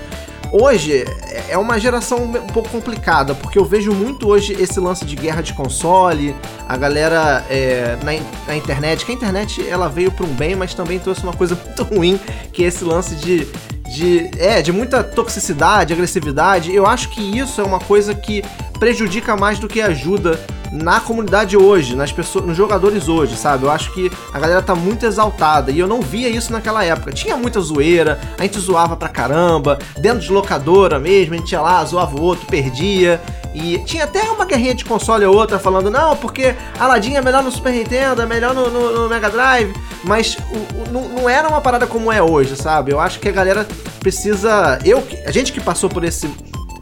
[0.53, 5.05] Hoje é- é uma geração um pouco complicada, porque eu vejo muito hoje esse lance
[5.05, 6.37] de guerra de console,
[6.69, 8.12] a galera é, na,
[8.47, 11.57] na internet, que a internet ela veio para um bem, mas também trouxe uma coisa
[11.67, 12.21] muito ruim,
[12.53, 13.47] que é esse lance de,
[13.87, 16.74] de, é, de muita toxicidade, agressividade.
[16.74, 18.43] Eu acho que isso é uma coisa que
[18.78, 20.39] prejudica mais do que ajuda
[20.83, 23.64] na comunidade hoje, nas pessoas, nos jogadores hoje, sabe?
[23.64, 27.12] Eu acho que a galera tá muito exaltada e eu não via isso naquela época.
[27.12, 31.61] Tinha muita zoeira, a gente zoava pra caramba, dentro de locadora mesmo, a gente ia
[31.61, 33.20] lá, zoava o outro, perdia.
[33.55, 37.43] E tinha até uma guerrinha de console ou outra falando, não, porque Aladdin é melhor
[37.43, 39.72] no Super Nintendo, é melhor no, no- no Mega Drive,
[40.05, 42.93] mas o- o- não, era uma parada como é hoje, sabe?
[42.93, 43.66] Eu acho que a galera
[44.01, 44.79] precisa.
[44.85, 46.29] Eu, a gente que passou por esse.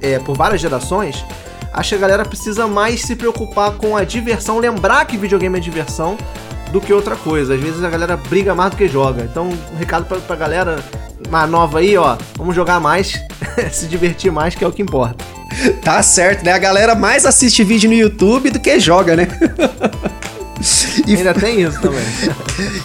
[0.03, 1.25] é, por várias gerações,
[1.75, 5.61] acho que a galera precisa mais se preocupar com a diversão, lembrar que videogame é
[5.61, 6.17] diversão
[6.73, 7.55] do que outra coisa.
[7.55, 9.23] Às vezes a galera briga mais do que joga.
[9.23, 10.83] Então, um recado pra, pra galera
[11.49, 13.21] nova aí, ó, vamos jogar mais,
[13.73, 15.25] se divertir mais, que é o que importa.
[15.85, 16.53] Tá certo, né?
[16.53, 19.29] A galera mais assiste vídeo no YouTube do que joga, né?
[21.07, 22.03] E, Ainda tem isso também.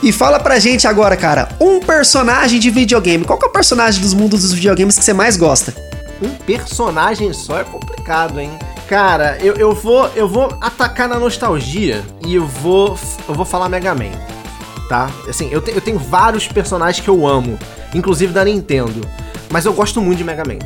[0.04, 3.24] e fala pra gente agora, cara, um personagem de videogame.
[3.24, 5.74] Qual que é o personagem dos mundos dos videogames que você mais gosta?
[6.22, 8.52] Um personagem só é complicado, hein?
[8.90, 13.70] Cara, eu, eu vou eu vou atacar na nostalgia e eu vou eu vou falar
[13.70, 14.10] Mega Man,
[14.90, 15.12] tá?
[15.30, 17.58] Assim, eu, te- eu tenho vários personagens que eu amo,
[17.94, 19.02] inclusive da Nintendo,
[19.52, 20.58] mas eu gosto muito de Mega Man.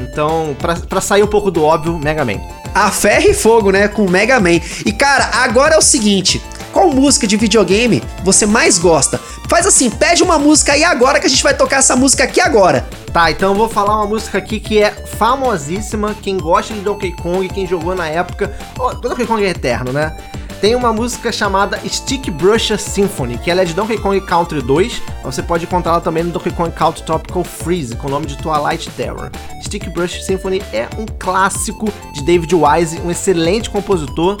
[0.00, 2.40] Então, pra, pra sair um pouco do óbvio, Mega Man.
[2.74, 3.86] A ferro e fogo, né?
[3.88, 4.60] Com Mega Man.
[4.84, 9.20] E cara, agora é o seguinte: qual música de videogame você mais gosta?
[9.48, 12.38] Faz assim, pede uma música aí agora que a gente vai tocar essa música aqui
[12.38, 12.86] agora.
[13.12, 16.14] Tá, então eu vou falar uma música aqui que é famosíssima.
[16.20, 18.54] Quem gosta de Donkey Kong, quem jogou na época.
[18.78, 20.14] Oh, Donkey Kong é eterno, né?
[20.60, 25.02] Tem uma música chamada Stick Brush Symphony, que ela é de Donkey Kong Country 2.
[25.24, 28.36] mas Você pode encontrá-la também no Donkey Kong Country Tropical Freeze, com o nome de
[28.36, 29.30] Twilight Terror.
[29.62, 34.36] Stick Brush Symphony é um clássico de David Wise, um excelente compositor.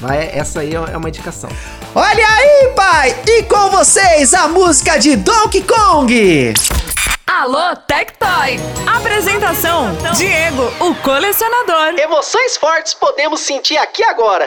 [0.00, 1.50] Vai, essa aí é uma indicação.
[1.94, 3.16] Olha aí, pai!
[3.26, 6.54] E com vocês a música de Donkey Kong!
[7.26, 8.58] Alô, Tectoy.
[8.86, 11.98] Apresentação: Diego, o colecionador.
[11.98, 14.46] Emoções fortes podemos sentir aqui agora.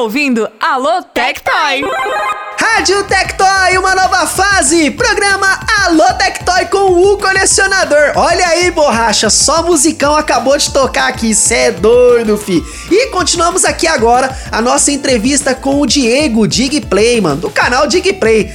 [0.00, 1.82] Ouvindo Alô, Tectoy.
[2.58, 4.90] Rádio Tectoy, uma nova fase!
[4.90, 8.12] Programa Alô Tectoy com o colecionador.
[8.16, 12.62] Olha aí, borracha, só musicão acabou de tocar aqui, cê é doido, fi.
[12.90, 18.54] E continuamos aqui agora a nossa entrevista com o Diego Digplay, mano, do canal Digplay.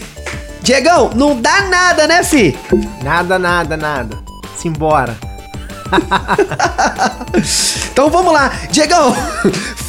[0.62, 2.58] Diegão, não dá nada, né, fi?
[3.04, 4.18] Nada, nada, nada.
[4.58, 5.16] Simbora.
[7.92, 9.16] então vamos lá, Diegão,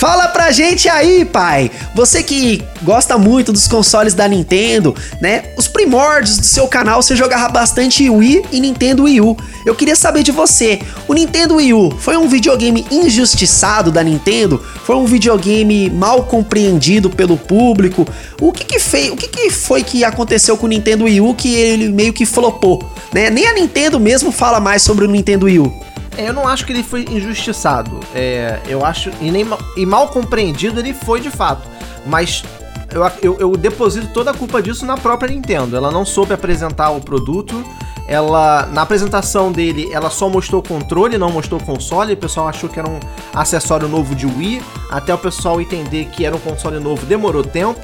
[0.07, 1.69] fala pra gente aí, pai.
[1.93, 5.47] Você que gosta muito dos consoles da Nintendo, né?
[5.57, 9.37] Os primórdios do seu canal, você jogava bastante Wii e Nintendo Wii U.
[9.65, 14.65] Eu queria saber de você, o Nintendo Wii U foi um videogame injustiçado da Nintendo?
[14.85, 18.07] Foi um videogame mal compreendido pelo público?
[18.41, 21.35] O que que, fez, o que que foi que aconteceu com o Nintendo Wii U
[21.35, 22.81] que ele meio que flopou,
[23.13, 23.29] né?
[23.29, 25.86] Nem a Nintendo mesmo fala mais sobre o Nintendo Wii U.
[26.17, 28.01] Eu não acho que ele foi injustiçado.
[28.15, 29.11] É, eu acho.
[29.21, 29.47] E, nem,
[29.77, 31.69] e mal compreendido ele foi de fato.
[32.07, 32.43] Mas
[32.91, 35.77] eu, eu, eu, deposito toda a culpa disso na própria Nintendo.
[35.77, 37.65] Ela não soube apresentar o produto.
[38.09, 42.13] Ela, na apresentação dele, ela só mostrou controle, não mostrou console.
[42.13, 43.01] O pessoal achou que era um
[43.35, 44.63] acessório novo de Wii.
[44.91, 47.81] Até o pessoal entender que era um console novo demorou tempo.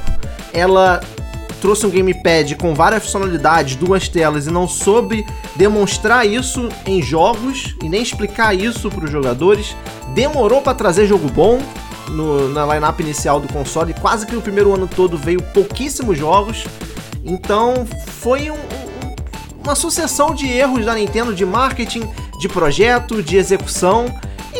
[0.52, 1.00] Ela
[1.62, 7.76] trouxe um gamepad com várias funcionalidades, duas telas e não soube demonstrar isso em jogos
[7.80, 9.76] e nem explicar isso para os jogadores.
[10.12, 11.62] Demorou para trazer jogo bom
[12.08, 16.64] no, na lineup inicial do console, quase que no primeiro ano todo veio pouquíssimos jogos.
[17.24, 19.14] Então foi um, um,
[19.62, 22.10] uma sucessão de erros da Nintendo de marketing,
[22.40, 24.06] de projeto, de execução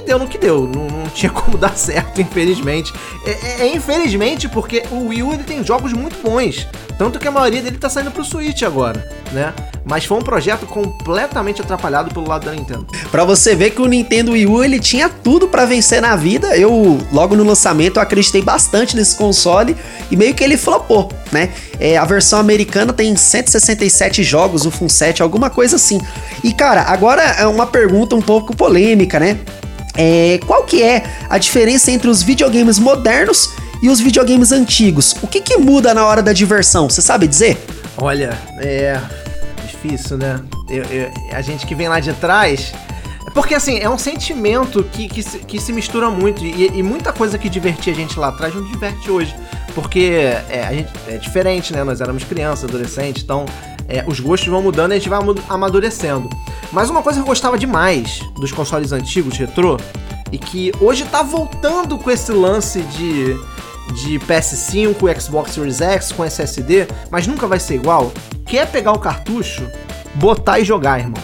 [0.03, 0.67] deu no que deu.
[0.67, 2.93] Não, não tinha como dar certo, infelizmente.
[3.25, 6.67] É, é, é, infelizmente porque o Wii U ele tem jogos muito bons.
[6.99, 9.53] Tanto que a maioria dele tá saindo pro Switch agora, né?
[9.85, 12.87] Mas foi um projeto completamente atrapalhado pelo lado da Nintendo.
[13.11, 16.57] Para você ver que o Nintendo Wii U ele tinha tudo para vencer na vida.
[16.57, 19.77] Eu logo no lançamento eu acreditei bastante nesse console
[20.11, 21.51] e meio que ele flopou, né?
[21.81, 26.01] É, a versão americana tem 167 jogos, o Fun 7, alguma coisa assim.
[26.45, 29.41] E cara, agora é uma pergunta um pouco polêmica, né?
[29.95, 33.51] É, qual que é a diferença entre os videogames modernos
[33.83, 35.15] e os videogames antigos?
[35.23, 36.89] O que, que muda na hora da diversão?
[36.89, 37.63] Você sabe dizer?
[37.99, 39.01] Olha, é
[39.67, 40.41] difícil, né?
[40.69, 42.73] Eu, eu, a gente que vem lá de trás.
[43.35, 46.45] Porque assim, é um sentimento que, que, se, que se mistura muito.
[46.45, 49.35] E, e, muita coisa que divertia a gente lá atrás não diverte hoje.
[49.75, 51.83] Porque é, a gente, é diferente, né?
[51.83, 53.47] Nós éramos crianças, adolescentes, então
[53.89, 55.19] é, os gostos vão mudando e a gente vai
[55.49, 56.29] amadurecendo.
[56.73, 59.77] Mas uma coisa que eu gostava demais dos consoles antigos, retrô,
[60.31, 63.35] e que hoje tá voltando com esse lance de,
[63.95, 68.11] de PS5, Xbox Series X com SSD, mas nunca vai ser igual,
[68.47, 69.69] que é pegar o cartucho,
[70.15, 71.23] botar e jogar, irmão.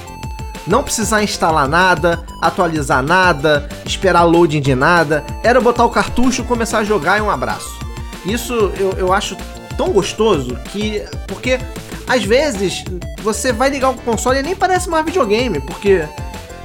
[0.67, 6.81] Não precisar instalar nada, atualizar nada, esperar loading de nada, era botar o cartucho, começar
[6.81, 7.79] a jogar e um abraço.
[8.27, 9.35] Isso eu, eu acho
[9.79, 11.03] tão gostoso que.
[11.27, 11.59] Porque
[12.09, 12.85] às vezes
[13.23, 16.05] você vai ligar o console e nem parece mais videogame, porque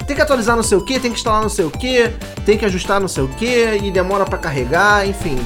[0.08, 2.10] tem que atualizar não sei o que, tem que instalar não sei o que,
[2.46, 5.38] tem que ajustar não sei o que e demora para carregar, enfim.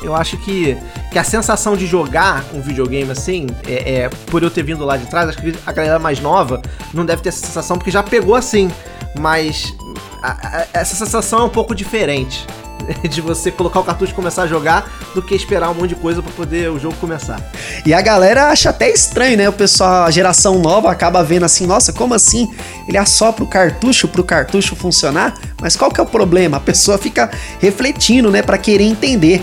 [0.00, 0.76] Eu acho que,
[1.10, 4.96] que a sensação de jogar um videogame assim, é, é, por eu ter vindo lá
[4.96, 6.62] de trás, acho que a galera mais nova
[6.94, 8.70] não deve ter essa sensação porque já pegou assim,
[9.18, 9.74] mas
[10.22, 12.46] a, a, essa sensação é um pouco diferente.
[13.08, 15.94] de você colocar o cartucho e começar a jogar do que esperar um monte de
[15.96, 17.40] coisa para poder o jogo começar.
[17.84, 19.48] E a galera acha até estranho, né?
[19.48, 22.50] O pessoal, a geração nova acaba vendo assim, nossa, como assim?
[22.86, 25.34] Ele assopra o cartucho pro cartucho funcionar?
[25.60, 26.56] Mas qual que é o problema?
[26.56, 29.42] A pessoa fica refletindo, né, para querer entender.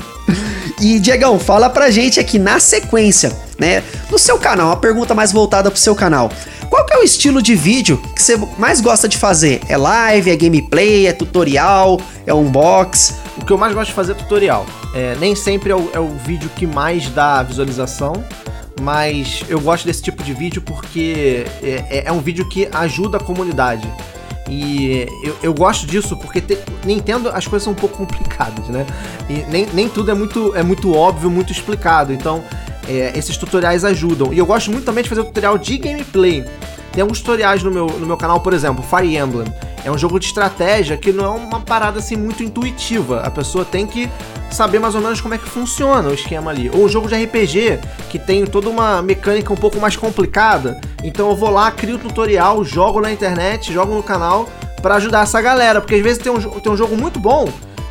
[0.80, 5.32] e Diegão, fala pra gente aqui na sequência, né, no seu canal, uma pergunta mais
[5.32, 6.30] voltada pro seu canal.
[6.68, 9.60] Qual que é o estilo de vídeo que você mais gosta de fazer?
[9.68, 13.14] É live, é gameplay, é tutorial, é unbox?
[13.36, 14.66] O que eu mais gosto de fazer é tutorial.
[14.94, 18.12] É, nem sempre é o, é o vídeo que mais dá visualização,
[18.80, 23.18] mas eu gosto desse tipo de vídeo porque é, é, é um vídeo que ajuda
[23.18, 23.88] a comunidade.
[24.48, 28.84] E eu, eu, gosto disso porque te, Nintendo as coisas são um pouco complicadas, né?
[29.28, 32.12] E nem, nem tudo é muito, é muito óbvio, muito explicado.
[32.12, 32.42] Então,
[32.98, 34.32] é, esses tutoriais ajudam.
[34.32, 36.44] E eu gosto muito também de fazer tutorial de gameplay.
[36.92, 39.46] Tem alguns tutoriais no meu, no meu canal, por exemplo, Fire Emblem.
[39.84, 43.20] É um jogo de estratégia que não é uma parada assim muito intuitiva.
[43.20, 44.10] A pessoa tem que
[44.50, 46.70] saber mais ou menos como é que funciona o esquema ali.
[46.74, 47.78] Ou jogo de RPG
[48.10, 50.80] que tem toda uma mecânica um pouco mais complicada.
[51.02, 54.48] Então eu vou lá, crio o tutorial, jogo na internet, jogo no canal
[54.82, 55.80] para ajudar essa galera.
[55.80, 57.48] Porque às vezes tem um, tem um jogo muito bom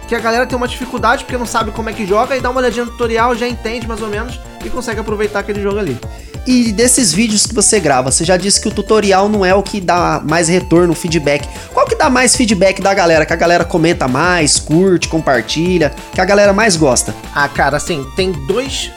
[0.07, 2.49] que a galera tem uma dificuldade porque não sabe como é que joga e dá
[2.49, 5.97] uma olhadinha no tutorial, já entende mais ou menos e consegue aproveitar aquele jogo ali.
[6.45, 9.61] E desses vídeos que você grava, você já disse que o tutorial não é o
[9.61, 11.47] que dá mais retorno, feedback.
[11.73, 13.25] Qual que dá mais feedback da galera?
[13.25, 17.13] Que a galera comenta mais, curte, compartilha, que a galera mais gosta?
[17.35, 18.91] Ah, cara, assim, tem dois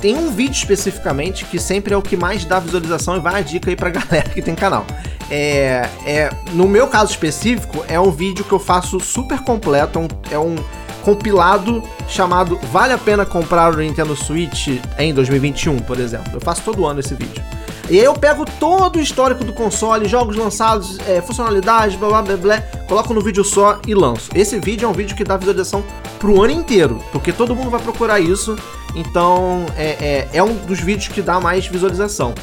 [0.00, 3.40] tem um vídeo especificamente que sempre é o que mais dá visualização e vai a
[3.40, 4.86] dica aí pra galera que tem canal.
[5.30, 10.02] É, é, no meu caso específico, é um vídeo que eu faço super completo, é
[10.02, 10.56] um, é um
[11.02, 14.68] compilado chamado Vale a pena comprar o Nintendo Switch
[14.98, 16.32] em 2021, por exemplo.
[16.34, 17.42] Eu faço todo ano esse vídeo.
[17.90, 22.22] E aí eu pego todo o histórico do console, jogos lançados, é, funcionalidades, blá blá
[22.22, 24.28] blá blá, coloco no vídeo só e lanço.
[24.34, 25.82] Esse vídeo é um vídeo que dá visualização
[26.18, 28.56] pro ano inteiro, porque todo mundo vai procurar isso,
[28.94, 32.34] então é, é, é um dos vídeos que dá mais visualização.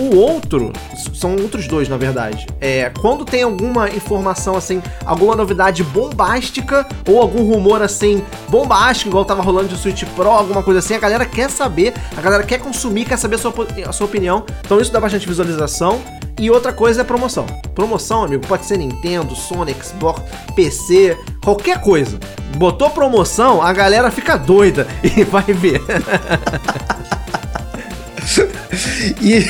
[0.00, 0.72] O outro,
[1.12, 7.20] são outros dois na verdade, é quando tem alguma informação assim, alguma novidade bombástica ou
[7.20, 11.26] algum rumor assim, bombástico, igual tava rolando de Switch Pro, alguma coisa assim, a galera
[11.26, 13.52] quer saber, a galera quer consumir, quer saber a sua,
[13.86, 16.00] a sua opinião, então isso dá bastante visualização.
[16.40, 17.44] E outra coisa é promoção.
[17.74, 20.22] Promoção, amigo, pode ser Nintendo, Sony, Xbox,
[20.56, 22.18] PC, qualquer coisa.
[22.56, 25.82] Botou promoção, a galera fica doida e vai ver.
[29.20, 29.46] E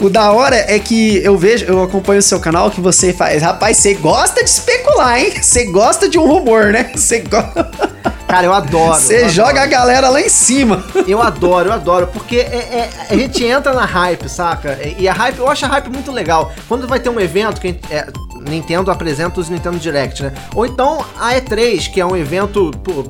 [0.00, 3.42] o da hora é que eu vejo, eu acompanho o seu canal que você faz.
[3.42, 5.32] Rapaz, você gosta de especular, hein?
[5.40, 6.90] Você gosta de um rumor, né?
[6.94, 7.70] Você gosta.
[8.26, 8.94] Cara, eu adoro.
[9.00, 9.64] Você joga adoro.
[9.64, 10.82] a galera lá em cima.
[11.06, 14.78] Eu adoro, eu adoro, porque é- é- a gente entra na hype, saca?
[14.98, 16.50] E a hype, eu acho a hype muito legal.
[16.66, 18.06] Quando vai ter um evento que é,
[18.48, 20.32] Nintendo apresenta os Nintendo Direct, né?
[20.54, 23.04] Ou então a E3, que é um evento pô,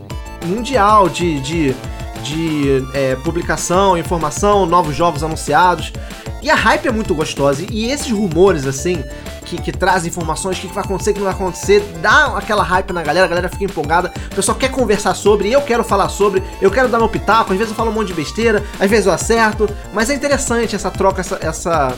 [0.44, 1.76] mundial de, de,
[2.22, 5.92] de é, publicação, informação, novos jogos anunciados.
[6.42, 7.64] E a hype é muito gostosa.
[7.70, 9.02] E esses rumores, assim,
[9.44, 12.36] que, que trazem informações, o que, que vai acontecer, o que não vai acontecer, dá
[12.36, 15.84] aquela hype na galera, a galera fica empolgada, o pessoal quer conversar sobre, eu quero
[15.84, 18.64] falar sobre, eu quero dar meu pitaco, às vezes eu falo um monte de besteira,
[18.80, 21.38] às vezes eu acerto, mas é interessante essa troca, essa.
[21.40, 21.96] essa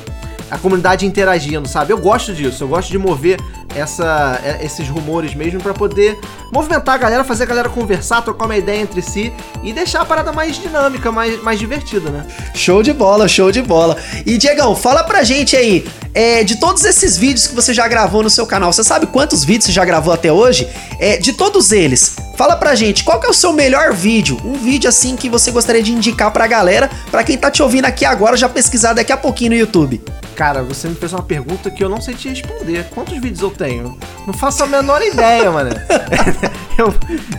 [0.50, 1.92] a comunidade interagindo, sabe?
[1.92, 3.40] Eu gosto disso, eu gosto de mover
[3.74, 6.18] essa, é, esses rumores mesmo pra poder
[6.52, 9.32] movimentar a galera, fazer a galera conversar, trocar uma ideia entre si
[9.62, 12.24] e deixar a parada mais dinâmica, mais, mais divertida, né?
[12.54, 13.96] Show de bola, show de bola.
[14.24, 15.84] E Diegão, fala pra gente aí,
[16.14, 19.44] é, de todos esses vídeos que você já gravou no seu canal, você sabe quantos
[19.44, 20.68] vídeos você já gravou até hoje?
[21.00, 24.40] É, de todos eles, fala pra gente, qual é o seu melhor vídeo?
[24.44, 27.86] Um vídeo assim que você gostaria de indicar pra galera, pra quem tá te ouvindo
[27.86, 30.00] aqui agora já pesquisar daqui a pouquinho no YouTube.
[30.36, 32.86] Cara, você me fez uma pergunta que eu não sei te responder.
[32.92, 33.96] Quantos vídeos eu tenho?
[34.26, 35.70] Não faço a menor ideia, mano.
[36.76, 36.92] eu,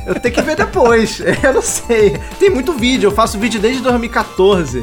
[0.08, 1.20] eu tenho que ver depois.
[1.44, 2.18] Eu não sei.
[2.40, 4.82] Tem muito vídeo, eu faço vídeo desde 2014.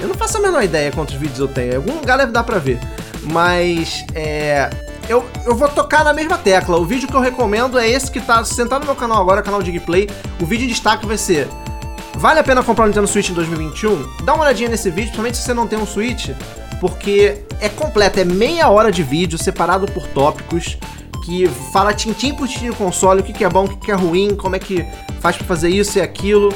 [0.00, 1.72] Eu não faço a menor ideia quantos vídeos eu tenho.
[1.72, 2.78] Em algum lugar deve dar pra ver.
[3.32, 4.70] Mas, é.
[5.08, 6.76] Eu, eu vou tocar na mesma tecla.
[6.78, 9.62] O vídeo que eu recomendo é esse que tá sentado no meu canal agora, canal
[9.62, 10.08] de gameplay.
[10.40, 11.46] O vídeo em destaque vai ser
[12.18, 14.24] Vale a pena comprar o Nintendo Switch em 2021?
[14.24, 16.30] Dá uma olhadinha nesse vídeo, principalmente se você não tem um Switch,
[16.80, 20.78] porque é completo, é meia hora de vídeo separado por tópicos
[21.24, 23.90] que fala tintim por tintim do console, o que, que é bom, o que, que
[23.90, 24.86] é ruim, como é que
[25.20, 26.48] faz pra fazer isso e aquilo.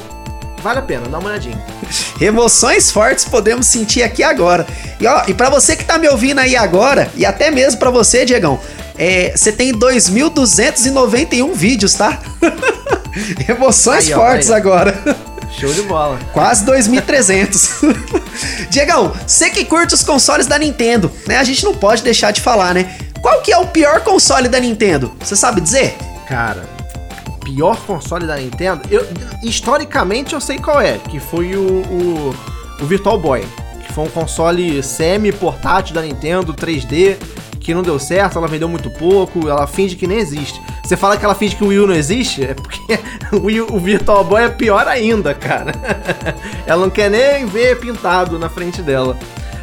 [0.63, 1.59] Vale a pena, dá uma olhadinha.
[2.21, 4.67] Emoções fortes podemos sentir aqui agora.
[5.01, 7.91] E ó, e para você que tá me ouvindo aí agora, e até mesmo pra
[7.91, 8.61] você, Diegão,
[8.99, 12.19] é, você tem 2.291 vídeos, tá?
[13.49, 14.57] Emoções Aí, ó, fortes aí.
[14.57, 14.99] agora.
[15.59, 16.19] Show de bola.
[16.33, 17.97] Quase 2.300.
[18.69, 21.39] Diegão, você que curte os consoles da Nintendo, né?
[21.39, 22.95] A gente não pode deixar de falar, né?
[23.21, 25.13] Qual que é o pior console da Nintendo?
[25.21, 25.97] Você sabe dizer?
[26.29, 26.63] Cara,
[27.51, 29.05] pior console da Nintendo, eu,
[29.43, 32.35] historicamente eu sei qual é, que foi o, o,
[32.81, 33.45] o Virtual Boy,
[33.85, 37.17] que foi um console semi-portátil da Nintendo 3D,
[37.59, 40.61] que não deu certo, ela vendeu muito pouco, ela finge que nem existe.
[40.83, 42.99] Você fala que ela finge que o Wii U não existe, é porque
[43.37, 45.73] o, Wii, o Virtual Boy é pior ainda, cara.
[46.67, 49.17] ela não quer nem ver pintado na frente dela.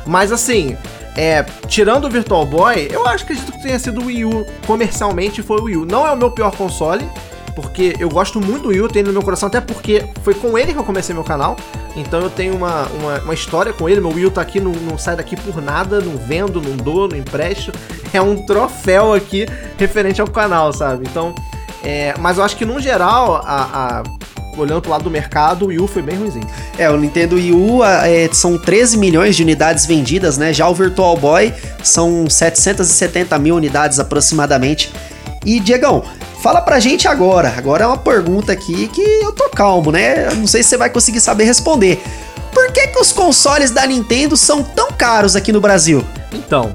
[0.06, 0.78] Mas assim,
[1.16, 4.46] é, tirando o Virtual Boy, eu acho que acredito que tenha sido o Wii U
[4.66, 5.86] comercialmente foi o Wii U.
[5.86, 7.10] Não é o meu pior console,
[7.58, 10.56] porque eu gosto muito do Wii U, tenho no meu coração, até porque foi com
[10.56, 11.58] ele que eu comecei meu canal.
[11.96, 14.00] Então eu tenho uma, uma, uma história com ele.
[14.00, 17.08] Meu Wii U tá aqui, não, não sai daqui por nada, não vendo, não dou,
[17.08, 17.72] não empresto.
[18.14, 19.46] É um troféu aqui
[19.78, 21.06] referente ao canal, sabe?
[21.10, 21.36] Então,
[21.84, 24.04] é, mas eu acho que no geral, a, a-
[24.58, 26.48] olhando pro lado do mercado, o Wii U foi bem ruimzinho.
[26.78, 30.54] É, o Nintendo Wii U é, são 13 milhões de unidades vendidas, né?
[30.54, 31.54] Já o Virtual Boy
[31.84, 34.90] são 770 mil unidades aproximadamente.
[35.46, 36.04] E, Diegão,
[36.42, 37.54] fala pra gente agora.
[37.58, 40.28] Agora é uma pergunta aqui que eu tô calmo, né?
[40.28, 42.02] Eu não sei se você vai conseguir saber responder.
[42.54, 46.04] Por que, que os consoles da Nintendo são tão caros aqui no Brasil?
[46.34, 46.74] Então,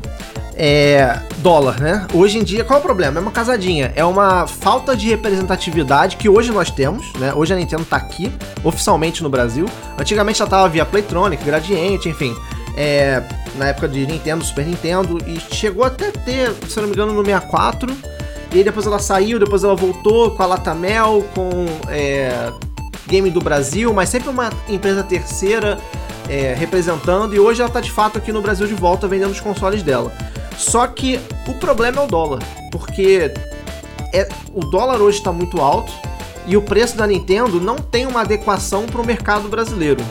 [0.55, 1.19] é.
[1.39, 2.07] Dólar, né?
[2.15, 3.19] Hoje em dia, qual é o problema?
[3.19, 3.93] É uma casadinha.
[3.97, 7.33] É uma falta de representatividade que hoje nós temos, né?
[7.35, 8.33] Hoje a Nintendo tá aqui,
[8.63, 9.67] oficialmente no Brasil.
[9.99, 12.37] Antigamente ela tava via Playtronic, Gradiente, enfim.
[12.77, 13.23] É,
[13.57, 15.19] na época de Nintendo, Super Nintendo.
[15.27, 17.93] E chegou até ter, se não me engano, no 64.
[18.53, 21.51] E aí depois ela saiu, depois ela voltou com a Latamel, com
[21.89, 22.53] é,
[23.07, 25.79] Game do Brasil, mas sempre uma empresa terceira
[26.29, 29.41] é, representando, e hoje ela tá de fato aqui no Brasil de volta vendendo os
[29.41, 30.13] consoles dela.
[30.57, 33.33] Só que o problema é o dólar, porque
[34.13, 35.93] é, o dólar hoje está muito alto
[36.47, 40.05] e o preço da Nintendo não tem uma adequação para o mercado brasileiro.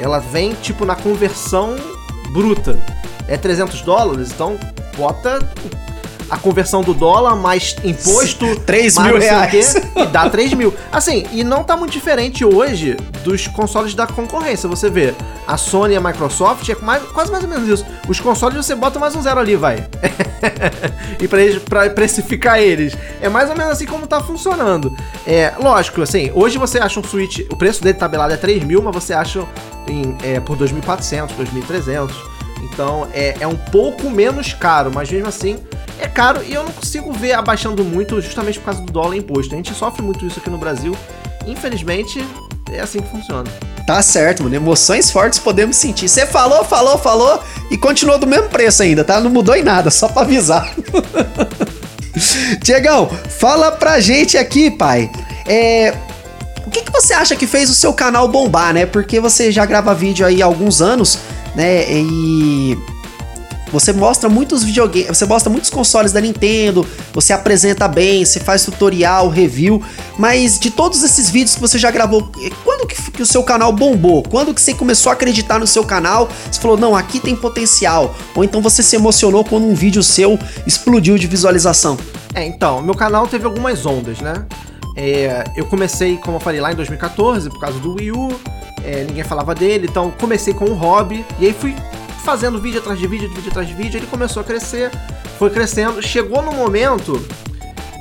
[0.00, 1.76] Ela vem tipo na conversão
[2.32, 2.78] bruta
[3.28, 4.58] é 300 dólares, então
[4.96, 5.38] bota
[6.30, 8.58] a conversão do dólar mais imposto.
[8.60, 9.72] 3 mais mil reais.
[9.72, 10.74] quê, e dá 3 mil.
[10.92, 14.68] Assim, e não tá muito diferente hoje dos consoles da concorrência.
[14.68, 15.14] Você vê,
[15.46, 17.86] a Sony e a Microsoft é mais- quase mais ou menos isso.
[18.08, 19.86] Os consoles você bota mais um zero ali, vai.
[21.20, 22.96] e pra, eles, pra precificar eles.
[23.20, 24.94] É mais ou menos assim como tá funcionando.
[25.26, 28.82] É, lógico, assim, hoje você acha um Switch, o preço dele tabelado é 3 mil,
[28.82, 29.44] mas você acha
[29.86, 32.10] em, é, por 2.400, 2.300.
[32.62, 35.58] Então é, é um pouco menos caro, mas mesmo assim
[36.00, 39.54] é caro e eu não consigo ver abaixando muito justamente por causa do dólar imposto.
[39.54, 40.96] A gente sofre muito isso aqui no Brasil.
[41.46, 42.24] Infelizmente,
[42.70, 43.44] é assim que funciona.
[43.86, 44.54] Tá certo, mano.
[44.54, 46.08] Emoções fortes podemos sentir.
[46.08, 47.40] Você falou, falou, falou
[47.70, 49.18] e continuou do mesmo preço ainda, tá?
[49.20, 50.74] Não mudou em nada, só pra avisar.
[52.62, 55.10] Diegão, fala pra gente aqui, pai.
[55.46, 55.94] É.
[56.66, 58.84] O que, que você acha que fez o seu canal bombar, né?
[58.84, 61.18] Porque você já grava vídeo aí há alguns anos,
[61.54, 61.90] né?
[61.90, 62.76] E.
[63.72, 68.64] Você mostra muitos videogames, você mostra muitos consoles da Nintendo, você apresenta bem, você faz
[68.64, 69.82] tutorial, review,
[70.18, 73.42] mas de todos esses vídeos que você já gravou, eh, quando que, que o seu
[73.42, 74.22] canal bombou?
[74.22, 76.28] Quando que você começou a acreditar no seu canal?
[76.50, 78.14] Você falou, não, aqui tem potencial.
[78.34, 81.98] Ou então você se emocionou quando um vídeo seu explodiu de visualização?
[82.34, 84.46] É, então, meu canal teve algumas ondas, né?
[84.96, 88.28] É, eu comecei, como eu falei, lá em 2014, por causa do Wii U,
[88.84, 91.74] é, ninguém falava dele, então comecei com um hobby, e aí fui
[92.18, 94.90] fazendo vídeo atrás de vídeo, vídeo atrás de vídeo, ele começou a crescer,
[95.38, 97.24] foi crescendo, chegou no momento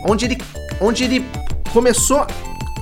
[0.07, 0.37] onde ele,
[0.79, 1.25] onde ele
[1.71, 2.25] começou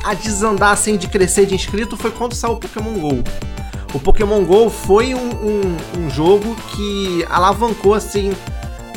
[0.03, 3.23] a desandar assim de crescer de inscrito foi quando saiu o Pokémon GO.
[3.93, 8.33] O Pokémon GO foi um, um, um jogo que alavancou assim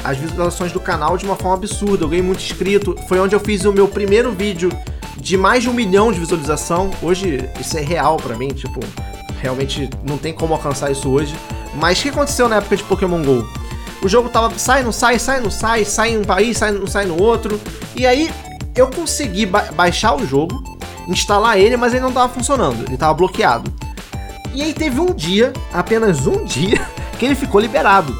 [0.05, 2.05] as visualizações do canal de uma forma absurda.
[2.05, 2.97] Eu ganhei muito inscrito.
[3.07, 4.71] Foi onde eu fiz o meu primeiro vídeo
[5.17, 6.91] de mais de um milhão de visualização.
[7.03, 8.81] Hoje isso é real pra mim, tipo,
[9.41, 11.35] realmente não tem como alcançar isso hoje.
[11.79, 13.47] Mas o que aconteceu na época de Pokémon GO?
[14.03, 16.87] O jogo tava sai, não sai, sai, não sai, sai em um país, sai, não
[16.87, 17.61] sai no outro.
[17.97, 18.31] E aí
[18.77, 20.63] eu consegui ba- baixar o jogo,
[21.09, 23.73] instalar ele, mas ele não tava funcionando, ele tava bloqueado.
[24.55, 26.81] E aí teve um dia, apenas um dia,
[27.19, 28.17] que ele ficou liberado.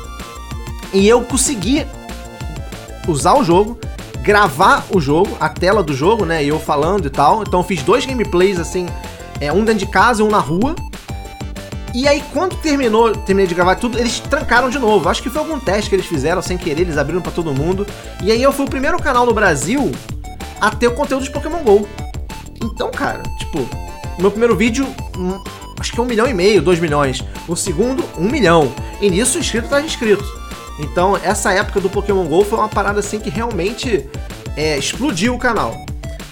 [0.93, 1.87] E eu consegui
[3.07, 3.79] usar o jogo,
[4.23, 6.43] gravar o jogo, a tela do jogo, né?
[6.45, 7.43] E eu falando e tal.
[7.43, 8.87] Então eu fiz dois gameplays assim,
[9.41, 10.75] é, um dentro de casa e um na rua.
[11.95, 15.09] E aí, quando terminou, terminei de gravar tudo, eles trancaram de novo.
[15.09, 17.87] Acho que foi algum teste que eles fizeram sem querer, eles abriram pra todo mundo.
[18.23, 19.91] E aí eu fui o primeiro canal no Brasil
[20.61, 21.89] a ter o conteúdo de Pokémon GO.
[22.63, 23.67] Então, cara, tipo,
[24.19, 24.87] meu primeiro vídeo,
[25.17, 25.43] hum,
[25.81, 27.23] acho que é um milhão e meio, dois milhões.
[27.49, 28.71] O segundo, um milhão.
[29.01, 30.25] E nisso, inscrito de inscrito.
[30.79, 34.09] Então, essa época do Pokémon GO foi uma parada assim que realmente
[34.57, 35.75] é, explodiu o canal.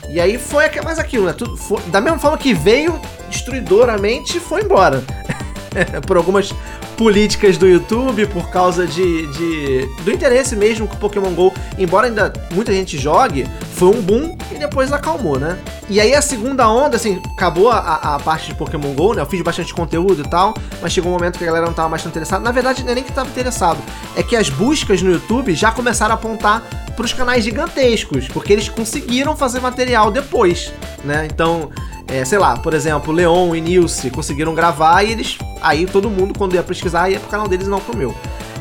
[0.08, 1.32] E aí foi mais aquilo, né?
[1.32, 5.02] Tudo foi- da mesma forma que veio destruidoramente, foi embora.
[6.06, 6.52] por algumas
[6.96, 12.06] políticas do YouTube, por causa de, de- do interesse mesmo que o Pokémon GO, embora
[12.06, 15.58] ainda muita gente jogue, foi um boom e depois acalmou, né?
[15.88, 19.22] E aí a segunda onda, assim, acabou a, a- parte de Pokémon GO, né?
[19.22, 21.88] Eu fiz bastante conteúdo e tal, mas chegou um momento que a galera não tava
[21.88, 22.42] mais tão interessada.
[22.42, 23.78] Na verdade, não é nem que tava interessado,
[24.16, 26.62] é que as buscas no YouTube já começaram a apontar
[26.96, 30.72] pros canais gigantescos, porque eles conseguiram fazer material depois,
[31.04, 31.28] né?
[31.30, 31.70] Então,
[32.08, 35.38] é, sei lá, por exemplo, Leon e Nilce conseguiram gravar e eles.
[35.60, 38.14] Aí todo mundo, quando ia pesquisar, ia pro canal deles e não pro meu.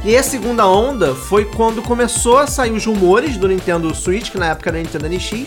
[0.04, 4.38] E a segunda onda foi quando começou a sair os rumores do Nintendo Switch, que
[4.38, 5.46] na época era Nintendo NX,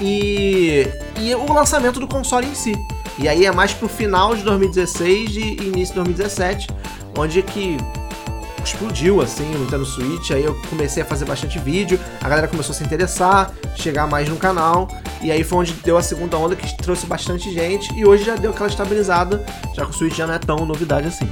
[0.00, 0.86] e,
[1.18, 2.72] e o lançamento do console em si.
[3.18, 6.68] E aí é mais pro final de 2016 e início de 2017,
[7.16, 7.76] onde que
[8.68, 10.30] explodiu assim o Nintendo Switch.
[10.30, 14.28] Aí eu comecei a fazer bastante vídeo, a galera começou a se interessar, chegar mais
[14.28, 14.88] no canal.
[15.22, 17.92] E aí foi onde deu a segunda onda que trouxe bastante gente.
[17.94, 19.44] E hoje já deu aquela estabilizada,
[19.74, 21.28] já que o Switch já não é tão novidade assim.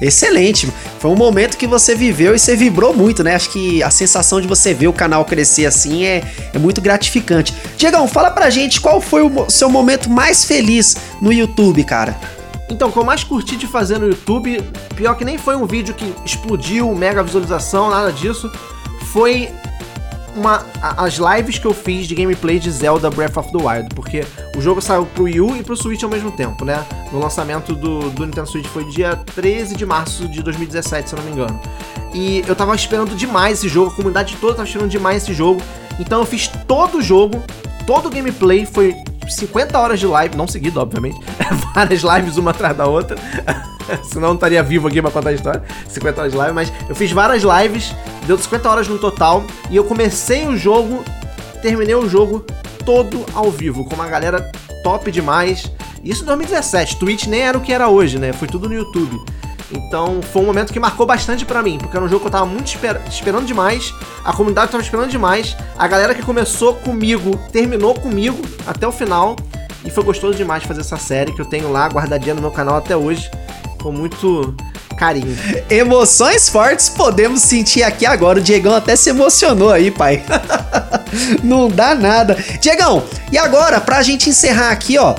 [0.00, 0.70] Excelente.
[0.98, 3.34] Foi um momento que você viveu e você vibrou muito, né?
[3.34, 6.22] Acho que a sensação de você ver o canal crescer assim é,
[6.52, 7.54] é muito gratificante.
[7.76, 12.16] Diegão, fala pra gente qual foi o seu momento mais feliz no YouTube, cara.
[12.68, 14.60] Então, o que eu mais curti de fazer no YouTube,
[14.96, 18.50] pior que nem foi um vídeo que explodiu, mega visualização, nada disso,
[19.12, 19.48] foi
[20.36, 24.24] uma, as lives que eu fiz de gameplay de Zelda Breath of the Wild, porque
[24.56, 26.84] o jogo saiu pro Wii U e pro Switch ao mesmo tempo, né?
[27.10, 31.18] No lançamento do, do Nintendo Switch foi dia 13 de março de 2017, se eu
[31.18, 31.60] não me engano.
[32.12, 35.60] E eu tava esperando demais esse jogo, a comunidade toda tava esperando demais esse jogo,
[35.98, 37.42] então eu fiz todo o jogo,
[37.86, 38.94] todo o gameplay, foi
[39.28, 41.18] 50 horas de live, não seguido, obviamente,
[41.74, 43.16] várias lives uma atrás da outra.
[44.02, 45.62] Senão não estaria vivo aqui pra contar a história.
[45.88, 47.94] 50 horas de live, mas eu fiz várias lives,
[48.26, 51.04] deu 50 horas no total, e eu comecei o jogo,
[51.62, 52.44] terminei o jogo
[52.84, 54.50] todo ao vivo, com uma galera
[54.82, 55.70] top demais.
[56.02, 58.32] Isso em 2017, Twitch nem era o que era hoje, né?
[58.32, 59.20] Foi tudo no YouTube.
[59.72, 62.30] Então foi um momento que marcou bastante pra mim, porque era um jogo que eu
[62.32, 63.92] tava muito esper- esperando demais,
[64.24, 69.34] a comunidade tava esperando demais, a galera que começou comigo terminou comigo até o final,
[69.84, 72.76] e foi gostoso demais fazer essa série que eu tenho lá guardadinha no meu canal
[72.76, 73.28] até hoje,
[73.82, 74.54] com muito
[74.96, 75.36] carinho.
[75.70, 78.38] Emoções fortes podemos sentir aqui agora.
[78.38, 80.24] O Diegão até se emocionou aí, pai.
[81.44, 82.34] Não dá nada.
[82.60, 85.14] Diegão, e agora, pra gente encerrar aqui, ó.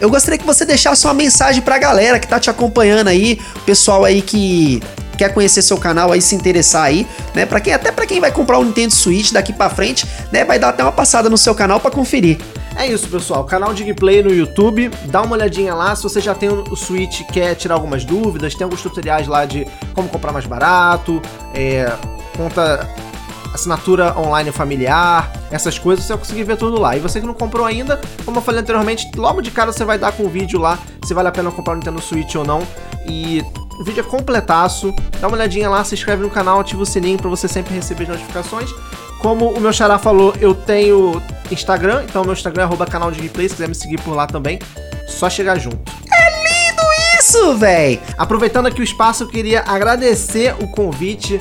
[0.00, 3.60] Eu gostaria que você deixasse uma mensagem pra galera que tá te acompanhando aí, o
[3.60, 4.82] pessoal aí que
[5.16, 7.46] quer conhecer seu canal aí, se interessar aí, né?
[7.46, 10.58] Para quem até pra quem vai comprar um Nintendo Switch daqui pra frente, né, vai
[10.58, 12.38] dar até uma passada no seu canal pra conferir.
[12.76, 13.44] É isso, pessoal.
[13.44, 14.90] Canal Digplay no YouTube.
[15.04, 15.94] Dá uma olhadinha lá.
[15.94, 19.64] Se você já tem o Switch quer tirar algumas dúvidas, tem alguns tutoriais lá de
[19.94, 21.22] como comprar mais barato,
[21.54, 21.92] é,
[22.36, 22.88] conta
[23.54, 26.96] assinatura online familiar, essas coisas, você vai conseguir ver tudo lá.
[26.96, 29.96] E você que não comprou ainda, como eu falei anteriormente, logo de cara você vai
[29.96, 32.66] dar com o vídeo lá se vale a pena comprar o Nintendo Switch ou não.
[33.06, 33.42] E
[33.78, 34.92] o vídeo é completaço.
[35.20, 38.04] Dá uma olhadinha lá, se inscreve no canal, ativa o sininho para você sempre receber
[38.04, 38.70] as notificações.
[39.20, 43.48] Como o meu xará falou, eu tenho Instagram, então meu Instagram é canal de gameplay,
[43.48, 44.58] se quiser me seguir por lá também,
[45.08, 45.80] só chegar junto.
[47.18, 48.00] Isso, véi!
[48.18, 51.40] Aproveitando aqui o espaço, eu queria agradecer o convite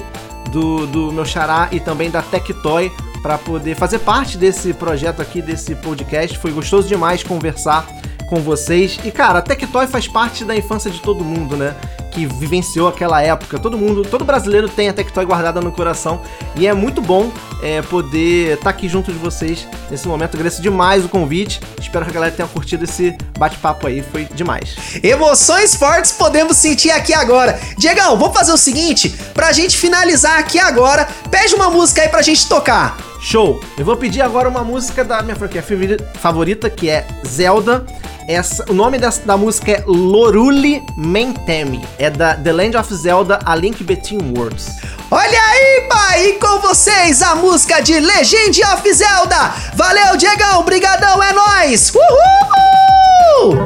[0.54, 2.91] do, do meu xará e também da Tectoy
[3.22, 6.38] para poder fazer parte desse projeto aqui, desse podcast.
[6.38, 7.88] Foi gostoso demais conversar
[8.30, 8.99] com vocês.
[9.04, 11.76] E cara, a Tectoy faz parte da infância de todo mundo, né?
[12.14, 13.57] Que vivenciou aquela época.
[13.57, 16.22] Todo mundo, todo brasileiro tem a Tectoy guardada no coração.
[16.55, 20.36] E é muito bom é, poder estar aqui junto de vocês nesse momento.
[20.36, 21.59] Agradeço demais o convite.
[21.82, 24.03] Espero que a galera tenha curtido esse bate-papo aí.
[24.03, 24.76] Foi demais.
[25.01, 27.59] Emoções fortes podemos sentir aqui agora.
[27.80, 32.22] Diegão, vamos fazer o seguinte, pra gente finalizar aqui agora, pede uma música aí pra
[32.22, 32.95] gente tocar.
[33.20, 33.59] Show!
[33.78, 37.86] Eu vou pedir agora uma música da minha franquia favori- favorita, que é Zelda.
[38.28, 41.86] Essa, o nome dessa, da música é Loruli Mentemi.
[41.98, 44.68] É da The Land of Zelda, A Link Between Worlds.
[45.12, 49.54] Olha aí, pai, e com vocês a música de Legend of Zelda.
[49.76, 51.92] Valeu, Diegão, brigadão, é nóis.
[51.94, 53.58] Uhul!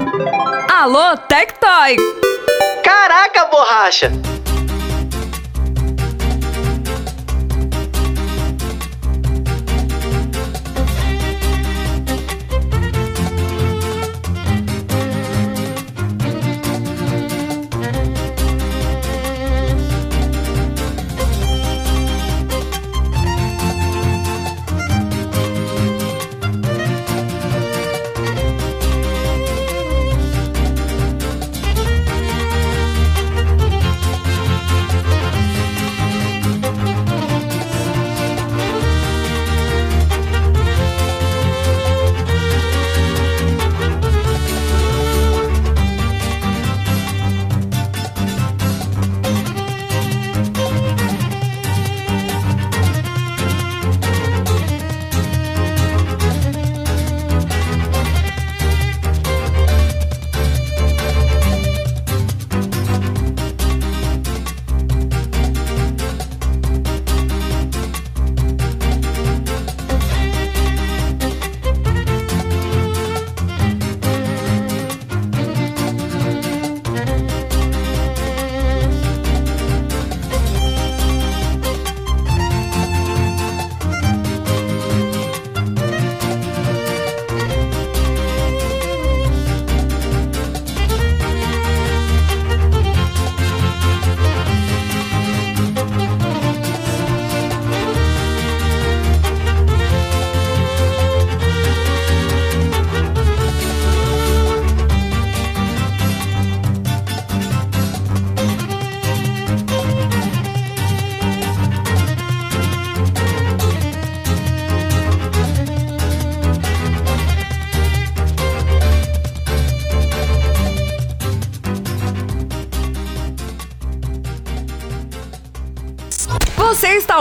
[0.69, 1.95] Alô, Tectoy!
[2.83, 4.11] Caraca, borracha.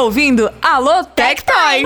[0.07, 1.85] Ouvindo Alô, Tectoy!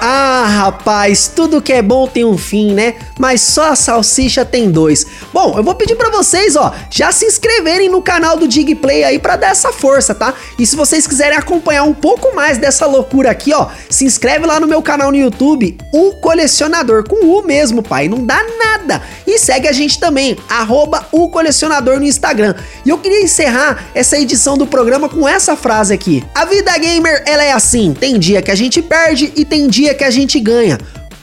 [0.00, 2.94] Ah, rapaz, tudo que é bom tem um fim, né?
[3.18, 5.04] Mas só a salsicha tem dois.
[5.40, 9.20] Bom, eu vou pedir pra vocês, ó, já se inscreverem no canal do Digplay aí
[9.20, 10.34] pra dar essa força, tá?
[10.58, 14.58] E se vocês quiserem acompanhar um pouco mais dessa loucura aqui, ó, se inscreve lá
[14.58, 19.00] no meu canal no YouTube, o colecionador com U mesmo, pai, não dá nada.
[19.24, 22.56] E segue a gente também, arroba o colecionador no Instagram.
[22.84, 26.24] E eu queria encerrar essa edição do programa com essa frase aqui.
[26.34, 29.94] A vida gamer, ela é assim, tem dia que a gente perde e tem dia
[29.94, 30.78] que a gente ganha.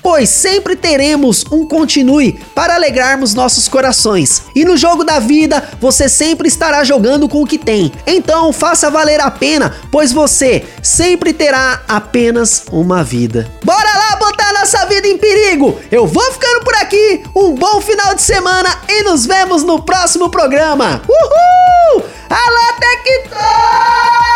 [0.05, 4.43] Pois sempre teremos um continue para alegrarmos nossos corações.
[4.53, 7.91] E no jogo da vida, você sempre estará jogando com o que tem.
[8.05, 13.51] Então, faça valer a pena, pois você sempre terá apenas uma vida.
[13.63, 15.79] Bora lá botar nossa vida em perigo!
[15.91, 17.23] Eu vou ficando por aqui.
[17.35, 21.01] Um bom final de semana e nos vemos no próximo programa.
[21.09, 22.03] Uhul!
[22.29, 24.34] Alô, Tectoy!